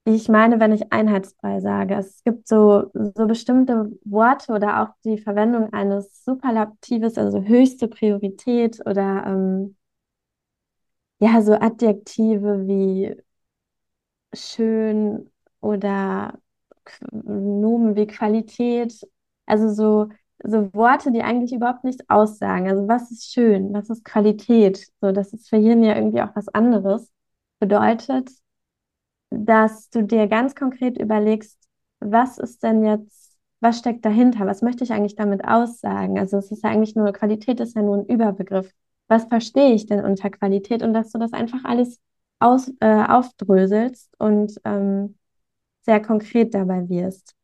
[0.08, 1.96] die ich meine, wenn ich einheitsfrei sage.
[1.96, 8.80] Es gibt so, so bestimmte Worte oder auch die Verwendung eines Superlatives, also höchste Priorität
[8.86, 9.76] oder ähm,
[11.20, 13.16] ja, so Adjektive wie
[14.34, 16.40] schön oder
[17.12, 19.02] Nomen wie Qualität.
[19.46, 20.10] Also so,
[20.44, 22.70] so Worte, die eigentlich überhaupt nichts aussagen.
[22.70, 24.88] Also was ist schön, was ist Qualität?
[25.02, 27.12] So, das ist für jeden ja irgendwie auch was anderes.
[27.60, 28.30] Bedeutet,
[29.30, 31.58] dass du dir ganz konkret überlegst,
[32.00, 34.46] was ist denn jetzt, was steckt dahinter?
[34.46, 36.20] Was möchte ich eigentlich damit aussagen?
[36.20, 38.72] Also es ist ja eigentlich nur, Qualität ist ja nur ein Überbegriff.
[39.08, 40.84] Was verstehe ich denn unter Qualität?
[40.84, 42.00] Und dass du das einfach alles
[42.40, 45.18] aus, äh, aufdröselst und ähm,
[45.82, 47.36] sehr konkret dabei wirst.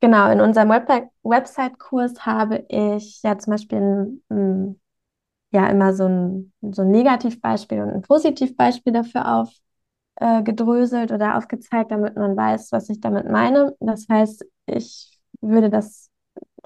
[0.00, 4.80] Genau, in unserem Web Website-Kurs habe ich ja zum Beispiel ein, ein,
[5.52, 9.48] ja immer so ein, so ein Negativbeispiel und ein Positivbeispiel dafür
[10.20, 13.74] aufgedröselt äh, oder aufgezeigt, damit man weiß, was ich damit meine.
[13.80, 16.10] Das heißt, ich würde das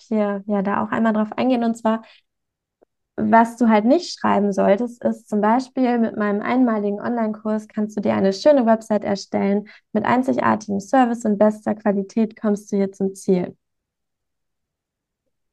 [0.00, 1.64] hier ja da auch einmal drauf eingehen.
[1.64, 2.02] Und zwar
[3.30, 8.00] was du halt nicht schreiben solltest, ist zum Beispiel mit meinem einmaligen Online-Kurs kannst du
[8.00, 9.68] dir eine schöne Website erstellen.
[9.92, 13.56] Mit einzigartigem Service und bester Qualität kommst du hier zum Ziel.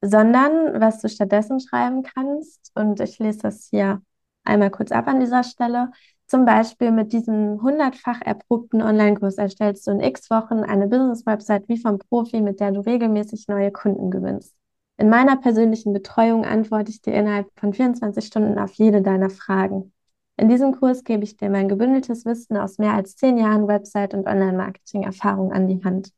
[0.02, 4.02] Sondern was du stattdessen schreiben kannst, und ich lese das hier
[4.44, 5.92] einmal kurz ab an dieser Stelle,
[6.28, 11.78] Zum Beispiel mit diesem hundertfach erprobten Online-Kurs erstellst du in x Wochen eine Business-Website wie
[11.78, 14.54] vom Profi, mit der du regelmäßig neue Kunden gewinnst.
[14.98, 19.94] In meiner persönlichen Betreuung antworte ich dir innerhalb von 24 Stunden auf jede deiner Fragen.
[20.38, 24.14] In diesem Kurs gebe ich dir mein gebündeltes Wissen aus mehr als zehn Jahren Website-
[24.14, 26.12] und Online-Marketing-Erfahrung an die Hand.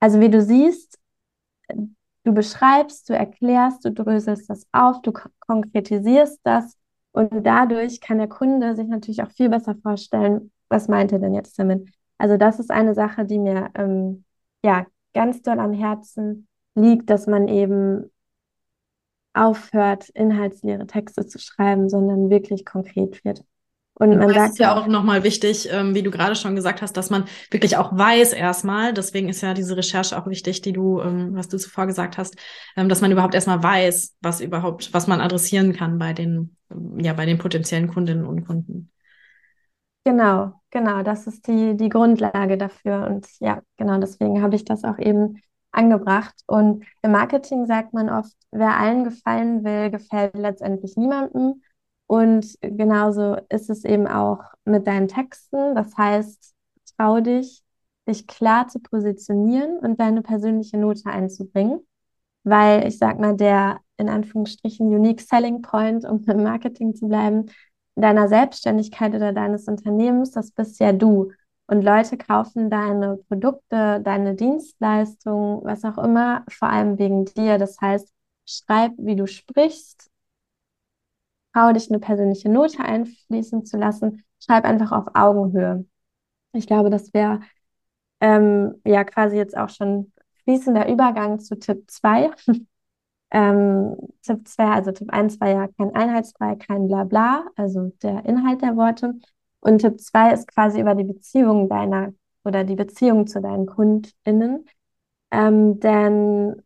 [0.00, 0.98] Also wie du siehst,
[2.24, 6.76] du beschreibst, du erklärst, du dröselst das auf, du konkretisierst das
[7.12, 11.34] und dadurch kann der Kunde sich natürlich auch viel besser vorstellen, was meint er denn
[11.34, 11.88] jetzt damit.
[12.18, 14.24] Also das ist eine Sache, die mir ähm,
[14.64, 18.10] ja ganz doll am Herzen liegt, dass man eben
[19.34, 23.44] aufhört, inhaltsleere Texte zu schreiben, sondern wirklich konkret wird.
[23.94, 26.96] Und man sagt ist ja auch nochmal wichtig, ähm, wie du gerade schon gesagt hast,
[26.96, 28.94] dass man wirklich auch weiß erstmal.
[28.94, 32.36] Deswegen ist ja diese Recherche auch wichtig, die du, ähm, was du zuvor gesagt hast,
[32.76, 36.56] ähm, dass man überhaupt erstmal weiß, was überhaupt, was man adressieren kann bei den,
[36.98, 38.90] ja, bei den potenziellen Kundinnen und Kunden.
[40.04, 43.06] Genau, genau, das ist die, die Grundlage dafür.
[43.06, 45.40] Und ja, genau, deswegen habe ich das auch eben
[45.72, 46.34] angebracht.
[46.46, 51.62] Und im Marketing sagt man oft, wer allen gefallen will, gefällt letztendlich niemandem.
[52.06, 55.74] Und genauso ist es eben auch mit deinen Texten.
[55.74, 56.54] Das heißt,
[56.96, 57.62] trau dich,
[58.06, 61.80] dich klar zu positionieren und deine persönliche Note einzubringen.
[62.44, 67.46] Weil ich sag mal, der in Anführungsstrichen Unique Selling Point, um im Marketing zu bleiben,
[67.94, 71.30] deiner Selbstständigkeit oder deines Unternehmens, das bist ja du.
[71.72, 77.56] Und Leute kaufen deine Produkte, deine Dienstleistungen, was auch immer, vor allem wegen dir.
[77.56, 78.12] Das heißt,
[78.44, 80.10] schreib, wie du sprichst,
[81.54, 85.86] trau dich eine persönliche Note einfließen zu lassen, schreib einfach auf Augenhöhe.
[86.52, 87.40] Ich glaube, das wäre
[88.20, 90.12] ähm, ja quasi jetzt auch schon
[90.44, 92.32] fließender Übergang zu Tipp 2.
[93.30, 98.60] ähm, Tipp 2, also Tipp 1 war ja kein Einheitsbrei, kein Blabla, also der Inhalt
[98.60, 99.14] der Worte.
[99.62, 102.12] Und Tipp 2 ist quasi über die Beziehung deiner
[102.44, 104.66] oder die Beziehung zu deinen KundInnen.
[105.30, 106.62] Ähm, denn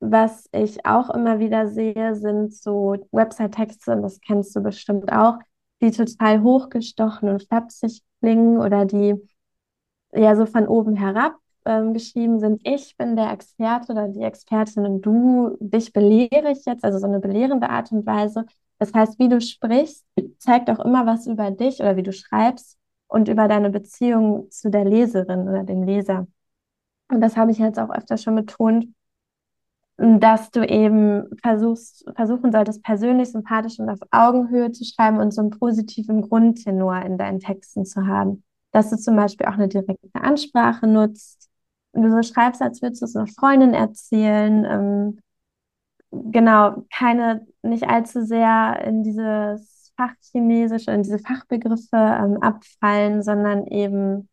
[0.00, 5.38] was ich auch immer wieder sehe, sind so Website-Texte, und das kennst du bestimmt auch,
[5.82, 9.14] die total hochgestochen und flapsig klingen oder die
[10.14, 12.60] ja so von oben herab ähm, geschrieben sind.
[12.64, 17.06] Ich bin der Experte oder die Expertin und du, dich belehre ich jetzt, also so
[17.06, 18.46] eine belehrende Art und Weise.
[18.78, 20.04] Das heißt, wie du sprichst,
[20.38, 24.70] zeigt auch immer was über dich oder wie du schreibst und über deine Beziehung zu
[24.70, 26.26] der Leserin oder dem Leser.
[27.08, 28.88] Und das habe ich jetzt auch öfter schon betont,
[29.98, 35.40] dass du eben versuchst, versuchen solltest, persönlich, sympathisch und auf Augenhöhe zu schreiben und so
[35.40, 38.42] einen positiven Grundtenor in deinen Texten zu haben.
[38.72, 41.48] Dass du zum Beispiel auch eine direkte Ansprache nutzt.
[41.92, 44.66] Und du so schreibst, als würdest du es einer Freundin erzählen.
[44.66, 45.18] Ähm,
[46.30, 54.28] genau, keine, nicht allzu sehr in dieses Fachchinesische, in diese Fachbegriffe ähm, abfallen, sondern eben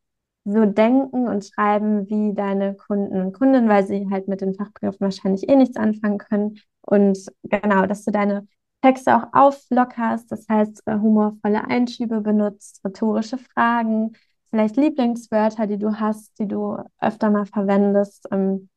[0.45, 4.99] so denken und schreiben wie deine Kunden und Kundinnen, weil sie halt mit den Fachbegriffen
[4.99, 6.59] wahrscheinlich eh nichts anfangen können.
[6.81, 8.47] Und genau, dass du deine
[8.81, 14.11] Texte auch auflockerst, das heißt äh, humorvolle Einschübe benutzt, rhetorische Fragen,
[14.49, 18.69] vielleicht Lieblingswörter, die du hast, die du öfter mal verwendest ähm,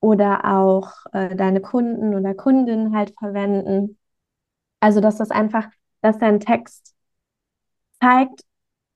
[0.00, 3.98] oder auch äh, deine Kunden oder Kundinnen halt verwenden.
[4.80, 5.68] Also, dass das einfach,
[6.02, 6.94] dass dein Text
[8.00, 8.42] zeigt,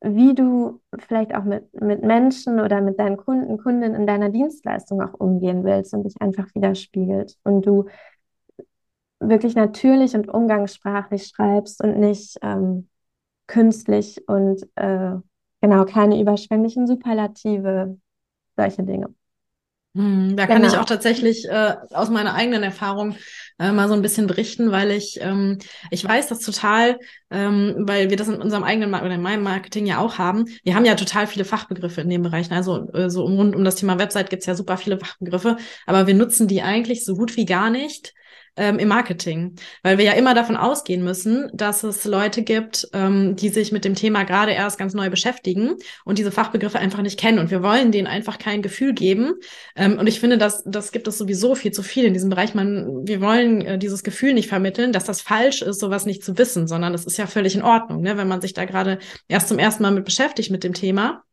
[0.01, 5.03] wie du vielleicht auch mit, mit Menschen oder mit deinen Kunden, Kundinnen in deiner Dienstleistung
[5.03, 7.87] auch umgehen willst und dich einfach widerspiegelt und du
[9.21, 12.89] wirklich natürlich und umgangssprachlich schreibst und nicht ähm,
[13.47, 15.13] künstlich und äh,
[15.61, 17.99] genau keine überschwänglichen Superlative,
[18.57, 19.15] solche Dinge.
[19.95, 20.73] Hm, da kann genau.
[20.73, 23.15] ich auch tatsächlich äh, aus meiner eigenen Erfahrung
[23.61, 25.59] äh, mal so ein bisschen berichten, weil ich ähm,
[25.91, 26.99] ich weiß das total,
[27.31, 30.47] ähm, weil wir das in unserem eigenen oder in meinem Marketing ja auch haben.
[30.65, 32.55] Wir haben ja total viele Fachbegriffe in den Bereichen.
[32.55, 36.15] Also äh, so rund um das Thema Website gibt's ja super viele Fachbegriffe, aber wir
[36.15, 38.15] nutzen die eigentlich so gut wie gar nicht
[38.57, 43.37] ähm, im Marketing, weil wir ja immer davon ausgehen müssen, dass es Leute gibt, ähm,
[43.37, 47.19] die sich mit dem Thema gerade erst ganz neu beschäftigen und diese Fachbegriffe einfach nicht
[47.19, 49.35] kennen und wir wollen denen einfach kein Gefühl geben.
[49.77, 52.55] Ähm, und ich finde, dass das gibt es sowieso viel zu viel in diesem Bereich.
[52.55, 56.39] Man, wir wollen äh, dieses Gefühl nicht vermitteln, dass das falsch ist, sowas nicht zu
[56.39, 58.17] wissen, sondern das ist ja völlig in Ordnung, ne?
[58.17, 61.25] wenn man sich da gerade erst zum ersten Mal mit beschäftigt mit dem Thema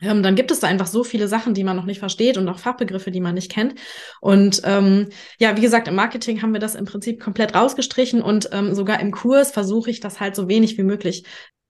[0.00, 2.48] ähm, dann gibt es da einfach so viele Sachen, die man noch nicht versteht und
[2.48, 3.74] auch Fachbegriffe, die man nicht kennt.
[4.20, 5.08] Und ähm,
[5.38, 9.00] ja, wie gesagt, im Marketing haben wir das im Prinzip komplett rausgestrichen und ähm, sogar
[9.00, 11.24] im Kurs versuche ich das halt so wenig wie möglich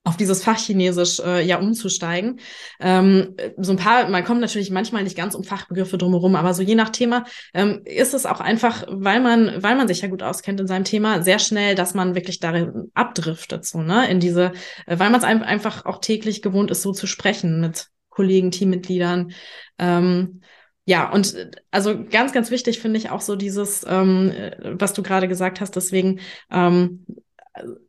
[0.04, 2.40] auf dieses Fachchinesisch äh, ja umzusteigen.
[2.80, 6.62] Ähm, so ein paar, man kommt natürlich manchmal nicht ganz um Fachbegriffe drumherum, aber so
[6.62, 10.22] je nach Thema ähm, ist es auch einfach, weil man, weil man sich ja gut
[10.22, 14.52] auskennt in seinem Thema, sehr schnell, dass man wirklich darin abdriftet, so, ne, in diese,
[14.86, 17.88] äh, weil man es einfach auch täglich gewohnt ist, so zu sprechen mit
[18.18, 19.30] Kollegen, Teammitgliedern.
[19.78, 20.40] Ähm,
[20.86, 24.92] ja, und äh, also ganz, ganz wichtig finde ich auch so dieses, ähm, äh, was
[24.92, 26.18] du gerade gesagt hast, deswegen
[26.50, 27.06] ähm,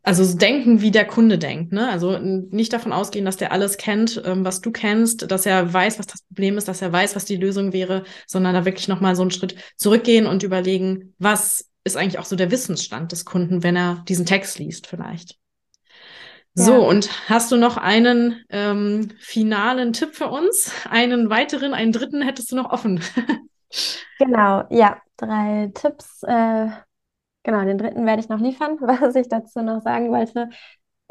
[0.04, 1.72] also denken, wie der Kunde denkt.
[1.72, 1.90] Ne?
[1.90, 5.98] Also nicht davon ausgehen, dass der alles kennt, ähm, was du kennst, dass er weiß,
[5.98, 9.16] was das Problem ist, dass er weiß, was die Lösung wäre, sondern da wirklich nochmal
[9.16, 13.64] so einen Schritt zurückgehen und überlegen, was ist eigentlich auch so der Wissensstand des Kunden,
[13.64, 15.40] wenn er diesen Text liest vielleicht.
[16.56, 16.78] So, ja.
[16.80, 20.74] und hast du noch einen ähm, finalen Tipp für uns?
[20.90, 23.02] Einen weiteren, einen dritten hättest du noch offen?
[24.20, 26.24] genau, ja, drei Tipps.
[26.24, 26.70] Äh
[27.44, 30.50] Genau, den dritten werde ich noch liefern, was ich dazu noch sagen wollte.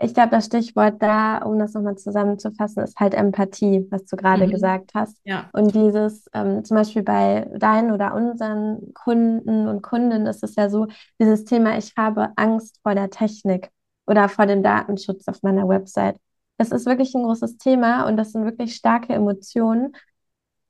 [0.01, 4.47] Ich glaube, das Stichwort da, um das nochmal zusammenzufassen, ist halt Empathie, was du gerade
[4.47, 4.51] mhm.
[4.53, 5.18] gesagt hast.
[5.24, 5.51] Ja.
[5.53, 10.70] Und dieses, ähm, zum Beispiel bei deinen oder unseren Kunden und Kundinnen ist es ja
[10.70, 10.86] so,
[11.20, 13.70] dieses Thema, ich habe Angst vor der Technik
[14.09, 16.16] oder vor dem Datenschutz auf meiner Website.
[16.56, 19.94] Das ist wirklich ein großes Thema und das sind wirklich starke Emotionen.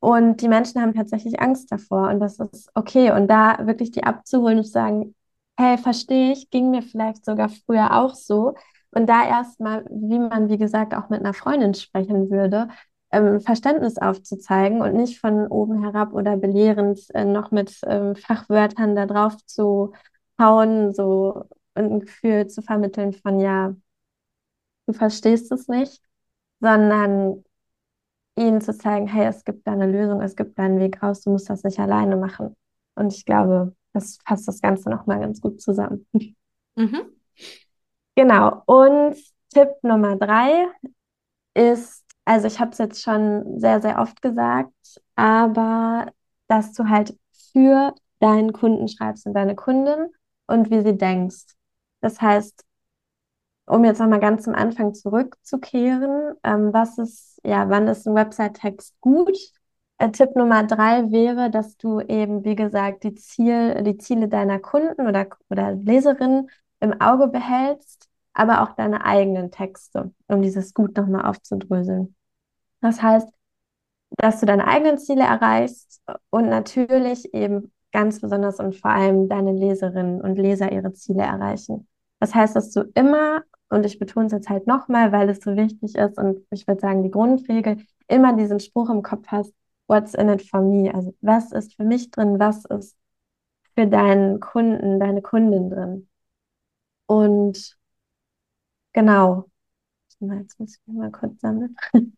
[0.01, 3.13] Und die Menschen haben tatsächlich Angst davor und das ist okay.
[3.13, 5.15] Und da wirklich die abzuholen und zu sagen,
[5.57, 8.55] hey, verstehe ich, ging mir vielleicht sogar früher auch so.
[8.91, 12.69] Und da erstmal, wie man, wie gesagt, auch mit einer Freundin sprechen würde,
[13.11, 18.95] ähm, Verständnis aufzuzeigen und nicht von oben herab oder belehrend äh, noch mit ähm, Fachwörtern
[18.95, 19.93] da drauf zu
[20.39, 21.45] hauen, so
[21.79, 23.75] ein Gefühl zu vermitteln von, ja,
[24.87, 26.03] du verstehst es nicht,
[26.61, 27.45] sondern
[28.37, 31.23] ihnen zu zeigen, hey, es gibt da eine Lösung, es gibt da einen Weg raus,
[31.23, 32.57] du musst das nicht alleine machen.
[32.95, 36.07] Und ich glaube, das fasst das Ganze nochmal ganz gut zusammen.
[36.77, 37.03] Mhm.
[38.15, 38.63] Genau.
[38.67, 39.17] Und
[39.53, 40.67] Tipp Nummer drei
[41.55, 44.73] ist, also ich habe es jetzt schon sehr, sehr oft gesagt,
[45.17, 46.13] aber
[46.47, 47.19] dass du halt
[47.53, 50.13] für deinen Kunden schreibst und deine Kundin
[50.47, 51.58] und wie sie denkst.
[52.01, 52.65] Das heißt,
[53.67, 58.95] um jetzt nochmal ganz zum Anfang zurückzukehren, ähm, was ist, ja, wann ist ein Website-Text
[59.01, 59.37] gut?
[59.99, 64.59] Äh, Tipp Nummer drei wäre, dass du eben, wie gesagt, die, Ziel, die Ziele deiner
[64.59, 66.49] Kunden oder, oder Leserinnen
[66.81, 72.15] im Auge behältst, aber auch deine eigenen Texte, um dieses gut nochmal aufzudröseln.
[72.81, 73.29] Das heißt,
[74.19, 79.53] dass du deine eigenen Ziele erreichst und natürlich eben ganz besonders und vor allem deine
[79.53, 81.87] Leserinnen und Leser ihre Ziele erreichen.
[82.21, 85.57] Das heißt, dass du immer, und ich betone es jetzt halt nochmal, weil es so
[85.57, 87.79] wichtig ist und ich würde sagen, die Grundregel,
[88.09, 89.53] immer diesen Spruch im Kopf hast,
[89.87, 90.93] what's in it for me?
[90.95, 92.97] Also was ist für mich drin, was ist
[93.77, 96.09] für deinen Kunden, deine Kundin drin?
[97.07, 97.77] Und
[98.93, 99.51] genau,
[100.21, 101.77] jetzt muss ich mal kurz sammeln.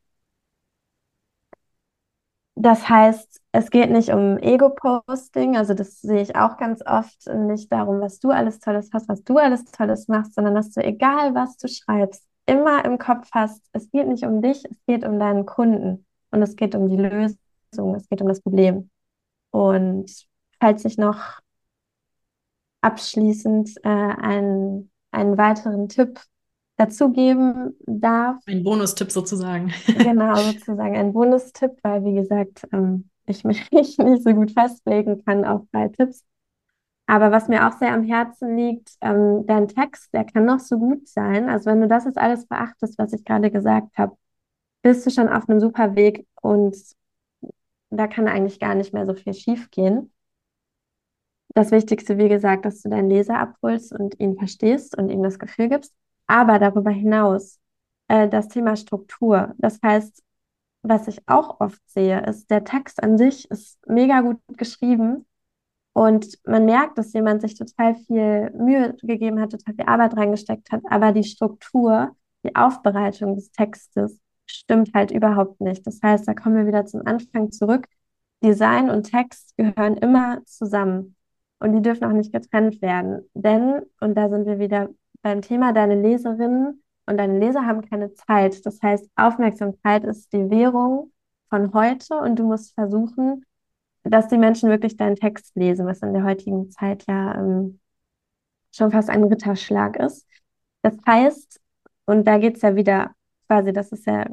[2.63, 7.73] Das heißt, es geht nicht um Ego-Posting, also das sehe ich auch ganz oft, nicht
[7.73, 11.35] darum, was du alles Tolles hast, was du alles Tolles machst, sondern dass du, egal
[11.35, 15.19] was du schreibst, immer im Kopf hast, es geht nicht um dich, es geht um
[15.19, 17.39] deinen Kunden und es geht um die Lösung
[17.71, 18.91] Lösung, es geht um das Problem.
[19.51, 20.27] Und
[20.61, 21.41] falls ich noch
[22.81, 26.21] abschließend äh, einen, einen weiteren Tipp
[26.81, 28.43] dazugeben darf.
[28.47, 29.73] Ein Bonustipp sozusagen.
[29.87, 35.45] genau, sozusagen ein Bonustipp, weil wie gesagt, ähm, ich mich nicht so gut festlegen kann
[35.45, 36.25] auf drei Tipps.
[37.07, 40.79] Aber was mir auch sehr am Herzen liegt, ähm, dein Text, der kann noch so
[40.79, 41.51] gut sein.
[41.51, 44.17] Also wenn du das jetzt alles beachtest, was ich gerade gesagt habe,
[44.83, 46.77] bist du schon auf einem super Weg und
[47.91, 50.13] da kann eigentlich gar nicht mehr so viel schief gehen.
[51.55, 55.39] Das Wichtigste, wie gesagt, dass du deinen Leser abholst und ihn verstehst und ihm das
[55.39, 55.93] Gefühl gibst.
[56.31, 57.59] Aber darüber hinaus
[58.07, 59.53] äh, das Thema Struktur.
[59.59, 60.23] Das heißt,
[60.83, 65.27] was ich auch oft sehe, ist, der Text an sich ist mega gut geschrieben
[65.93, 70.71] und man merkt, dass jemand sich total viel Mühe gegeben hat, total viel Arbeit reingesteckt
[70.71, 72.15] hat, aber die Struktur,
[72.45, 75.85] die Aufbereitung des Textes stimmt halt überhaupt nicht.
[75.85, 77.89] Das heißt, da kommen wir wieder zum Anfang zurück.
[78.45, 81.17] Design und Text gehören immer zusammen
[81.59, 83.29] und die dürfen auch nicht getrennt werden.
[83.35, 84.91] Denn, und da sind wir wieder
[85.23, 88.65] beim Thema, deine Leserinnen und deine Leser haben keine Zeit.
[88.65, 91.13] Das heißt, Aufmerksamkeit ist die Währung
[91.49, 93.45] von heute und du musst versuchen,
[94.03, 97.81] dass die Menschen wirklich deinen Text lesen, was in der heutigen Zeit ja ähm,
[98.75, 100.27] schon fast ein Ritterschlag ist.
[100.83, 101.61] Das heißt,
[102.07, 103.11] und da geht es ja wieder
[103.47, 104.27] quasi, das ist ja,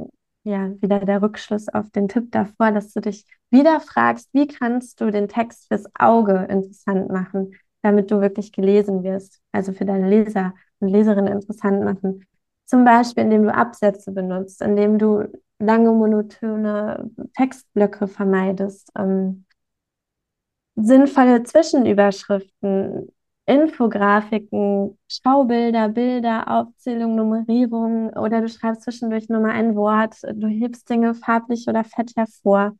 [0.43, 5.01] ja wieder der Rückschluss auf den Tipp davor, dass du dich wieder fragst, wie kannst
[5.01, 10.09] du den Text fürs Auge interessant machen, damit du wirklich gelesen wirst, also für deine
[10.09, 12.25] Leser Leserinnen interessant machen.
[12.65, 15.23] Zum Beispiel, indem du Absätze benutzt, indem du
[15.59, 19.45] lange monotone Textblöcke vermeidest, ähm,
[20.75, 23.09] sinnvolle Zwischenüberschriften,
[23.45, 30.89] Infografiken, Schaubilder, Bilder, Aufzählung, Nummerierung oder du schreibst zwischendurch nur mal ein Wort, du hebst
[30.89, 32.73] Dinge farblich oder fett hervor.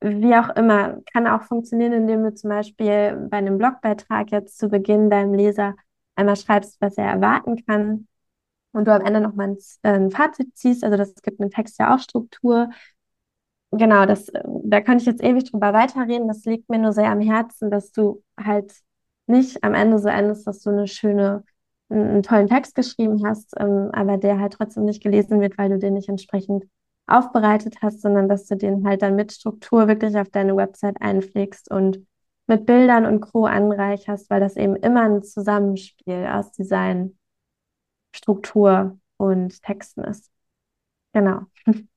[0.00, 4.68] Wie auch immer, kann auch funktionieren, indem du zum Beispiel bei einem Blogbeitrag jetzt zu
[4.68, 5.74] Beginn deinem Leser
[6.16, 8.08] einmal schreibst, was er erwarten kann
[8.72, 10.84] und du am Ende nochmal ein, äh, ein Fazit ziehst.
[10.84, 12.70] Also das gibt einem Text ja auch Struktur.
[13.72, 14.30] Genau, das,
[14.64, 16.28] da könnte ich jetzt ewig drüber weiterreden.
[16.28, 18.72] Das liegt mir nur sehr am Herzen, dass du halt
[19.26, 21.44] nicht am Ende so endest, dass du eine schöne,
[21.88, 25.78] einen, tollen Text geschrieben hast, ähm, aber der halt trotzdem nicht gelesen wird, weil du
[25.78, 26.64] den nicht entsprechend
[27.06, 31.70] aufbereitet hast, sondern dass du den halt dann mit Struktur wirklich auf deine Website einpflegst
[31.70, 32.06] und
[32.46, 33.46] mit Bildern und Co.
[33.46, 37.18] anreicherst, weil das eben immer ein Zusammenspiel aus Design,
[38.14, 40.30] Struktur und Texten ist.
[41.12, 41.42] Genau.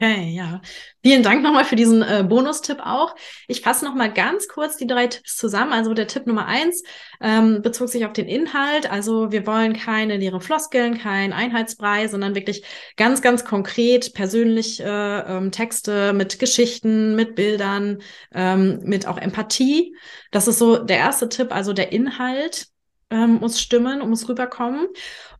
[0.00, 0.60] Okay, ja.
[1.02, 3.16] Vielen Dank nochmal für diesen äh, Bonustipp auch.
[3.48, 5.72] Ich fasse nochmal ganz kurz die drei Tipps zusammen.
[5.72, 6.84] Also der Tipp Nummer eins
[7.20, 8.88] ähm, bezog sich auf den Inhalt.
[8.88, 12.62] Also wir wollen keine leeren Floskeln, kein Einheitsbrei, sondern wirklich
[12.96, 17.98] ganz, ganz konkret persönliche äh, ähm, Texte mit Geschichten, mit Bildern,
[18.32, 19.96] ähm, mit auch Empathie.
[20.30, 21.52] Das ist so der erste Tipp.
[21.52, 22.68] Also der Inhalt
[23.10, 24.86] ähm, muss stimmen, muss rüberkommen.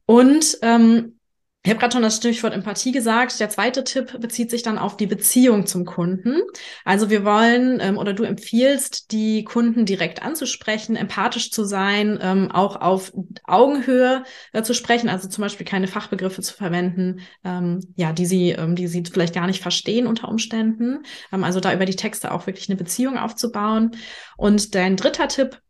[0.04, 1.17] Und ähm,
[1.64, 3.40] ich habe gerade schon das Stichwort Empathie gesagt.
[3.40, 6.40] Der zweite Tipp bezieht sich dann auf die Beziehung zum Kunden.
[6.84, 12.50] Also wir wollen ähm, oder du empfiehlst, die Kunden direkt anzusprechen, empathisch zu sein, ähm,
[12.52, 13.12] auch auf
[13.44, 18.50] Augenhöhe äh, zu sprechen, also zum Beispiel keine Fachbegriffe zu verwenden, ähm, ja, die sie,
[18.50, 21.02] ähm, die sie vielleicht gar nicht verstehen unter Umständen.
[21.32, 23.90] Ähm, also da über die Texte auch wirklich eine Beziehung aufzubauen.
[24.36, 25.60] Und dein dritter Tipp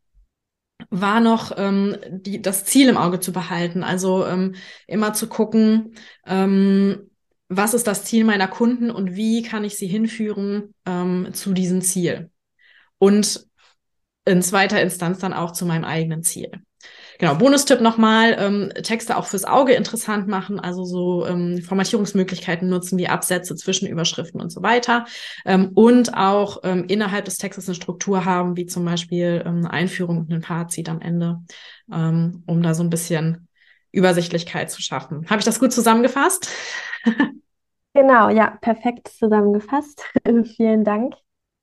[0.90, 3.82] war noch ähm, die, das Ziel im Auge zu behalten.
[3.82, 4.54] Also ähm,
[4.86, 5.94] immer zu gucken,
[6.26, 7.10] ähm,
[7.48, 11.80] was ist das Ziel meiner Kunden und wie kann ich sie hinführen ähm, zu diesem
[11.80, 12.30] Ziel.
[12.98, 13.46] Und
[14.24, 16.50] in zweiter Instanz dann auch zu meinem eigenen Ziel.
[17.18, 22.96] Genau, Bonustipp nochmal, ähm, Texte auch fürs Auge interessant machen, also so ähm, Formatierungsmöglichkeiten nutzen
[22.96, 25.04] wie Absätze, Zwischenüberschriften und so weiter.
[25.44, 29.72] Ähm, und auch ähm, innerhalb des Textes eine Struktur haben, wie zum Beispiel ähm, eine
[29.72, 31.40] Einführung und ein Fazit am Ende,
[31.92, 33.48] ähm, um da so ein bisschen
[33.90, 35.28] Übersichtlichkeit zu schaffen.
[35.28, 36.48] Habe ich das gut zusammengefasst?
[37.94, 40.04] Genau, ja, perfekt zusammengefasst.
[40.56, 41.14] Vielen Dank.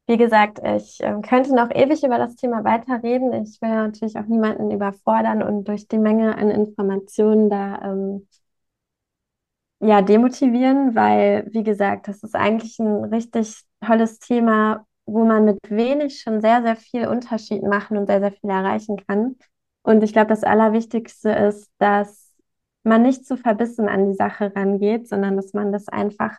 [0.08, 3.34] Wie gesagt, ich äh, könnte noch ewig über das Thema weiterreden.
[3.44, 8.28] Ich will natürlich auch niemanden überfordern und durch die Menge an Informationen da ähm,
[9.80, 15.60] ja, demotivieren, weil, wie gesagt, das ist eigentlich ein richtig tolles Thema, wo man mit
[15.70, 19.36] wenig schon sehr, sehr viel Unterschied machen und sehr, sehr viel erreichen kann.
[19.84, 22.32] Und ich glaube, das Allerwichtigste ist, dass
[22.84, 26.38] man nicht zu verbissen an die Sache rangeht, sondern dass man das einfach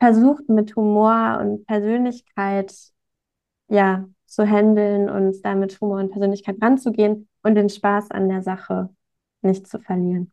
[0.00, 2.72] versucht mit Humor und Persönlichkeit
[3.70, 8.42] ja, zu handeln und da mit Humor und Persönlichkeit ranzugehen und den Spaß an der
[8.42, 8.90] Sache
[9.42, 10.30] nicht zu verlieren.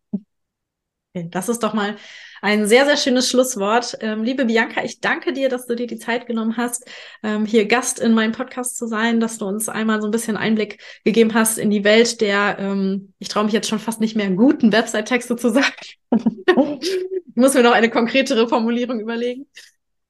[1.14, 1.96] Das ist doch mal
[2.42, 3.98] ein sehr, sehr schönes Schlusswort.
[4.02, 6.88] Ähm, liebe Bianca, ich danke dir, dass du dir die Zeit genommen hast,
[7.24, 10.38] ähm, hier Gast in meinem Podcast zu sein, dass du uns einmal so ein bisschen
[10.38, 14.16] Einblick gegeben hast in die Welt der, ähm, ich traue mich jetzt schon fast nicht
[14.16, 15.74] mehr, guten Website-Texte zu sagen.
[16.82, 19.48] ich muss mir noch eine konkretere Formulierung überlegen.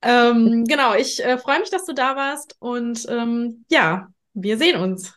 [0.08, 4.80] Ähm, genau, ich äh, freue mich, dass du da warst und ähm, ja, wir sehen
[4.80, 5.14] uns.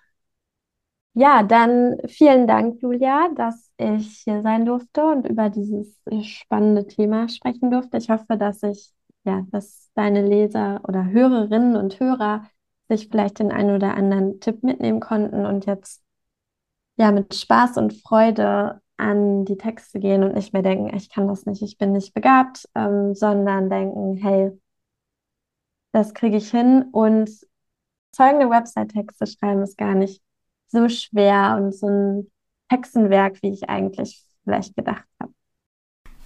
[1.14, 7.28] Ja, dann vielen Dank, Julia, dass ich hier sein durfte und über dieses spannende Thema
[7.28, 7.99] sprechen durfte.
[7.99, 8.91] Ich hoffe, dass ich,
[9.22, 12.47] ja, dass deine Leser oder Hörerinnen und Hörer
[12.88, 16.03] sich vielleicht den einen oder anderen Tipp mitnehmen konnten und jetzt
[16.97, 21.28] ja mit Spaß und Freude an die Texte gehen und nicht mehr denken, ich kann
[21.28, 24.51] das nicht, ich bin nicht begabt, ähm, sondern denken, hey,
[25.93, 26.84] das kriege ich hin.
[26.93, 27.30] Und
[28.12, 30.22] zeugende Website-Texte schreiben ist gar nicht
[30.68, 32.30] so schwer und so ein
[32.70, 35.32] Hexenwerk, wie ich eigentlich vielleicht gedacht habe.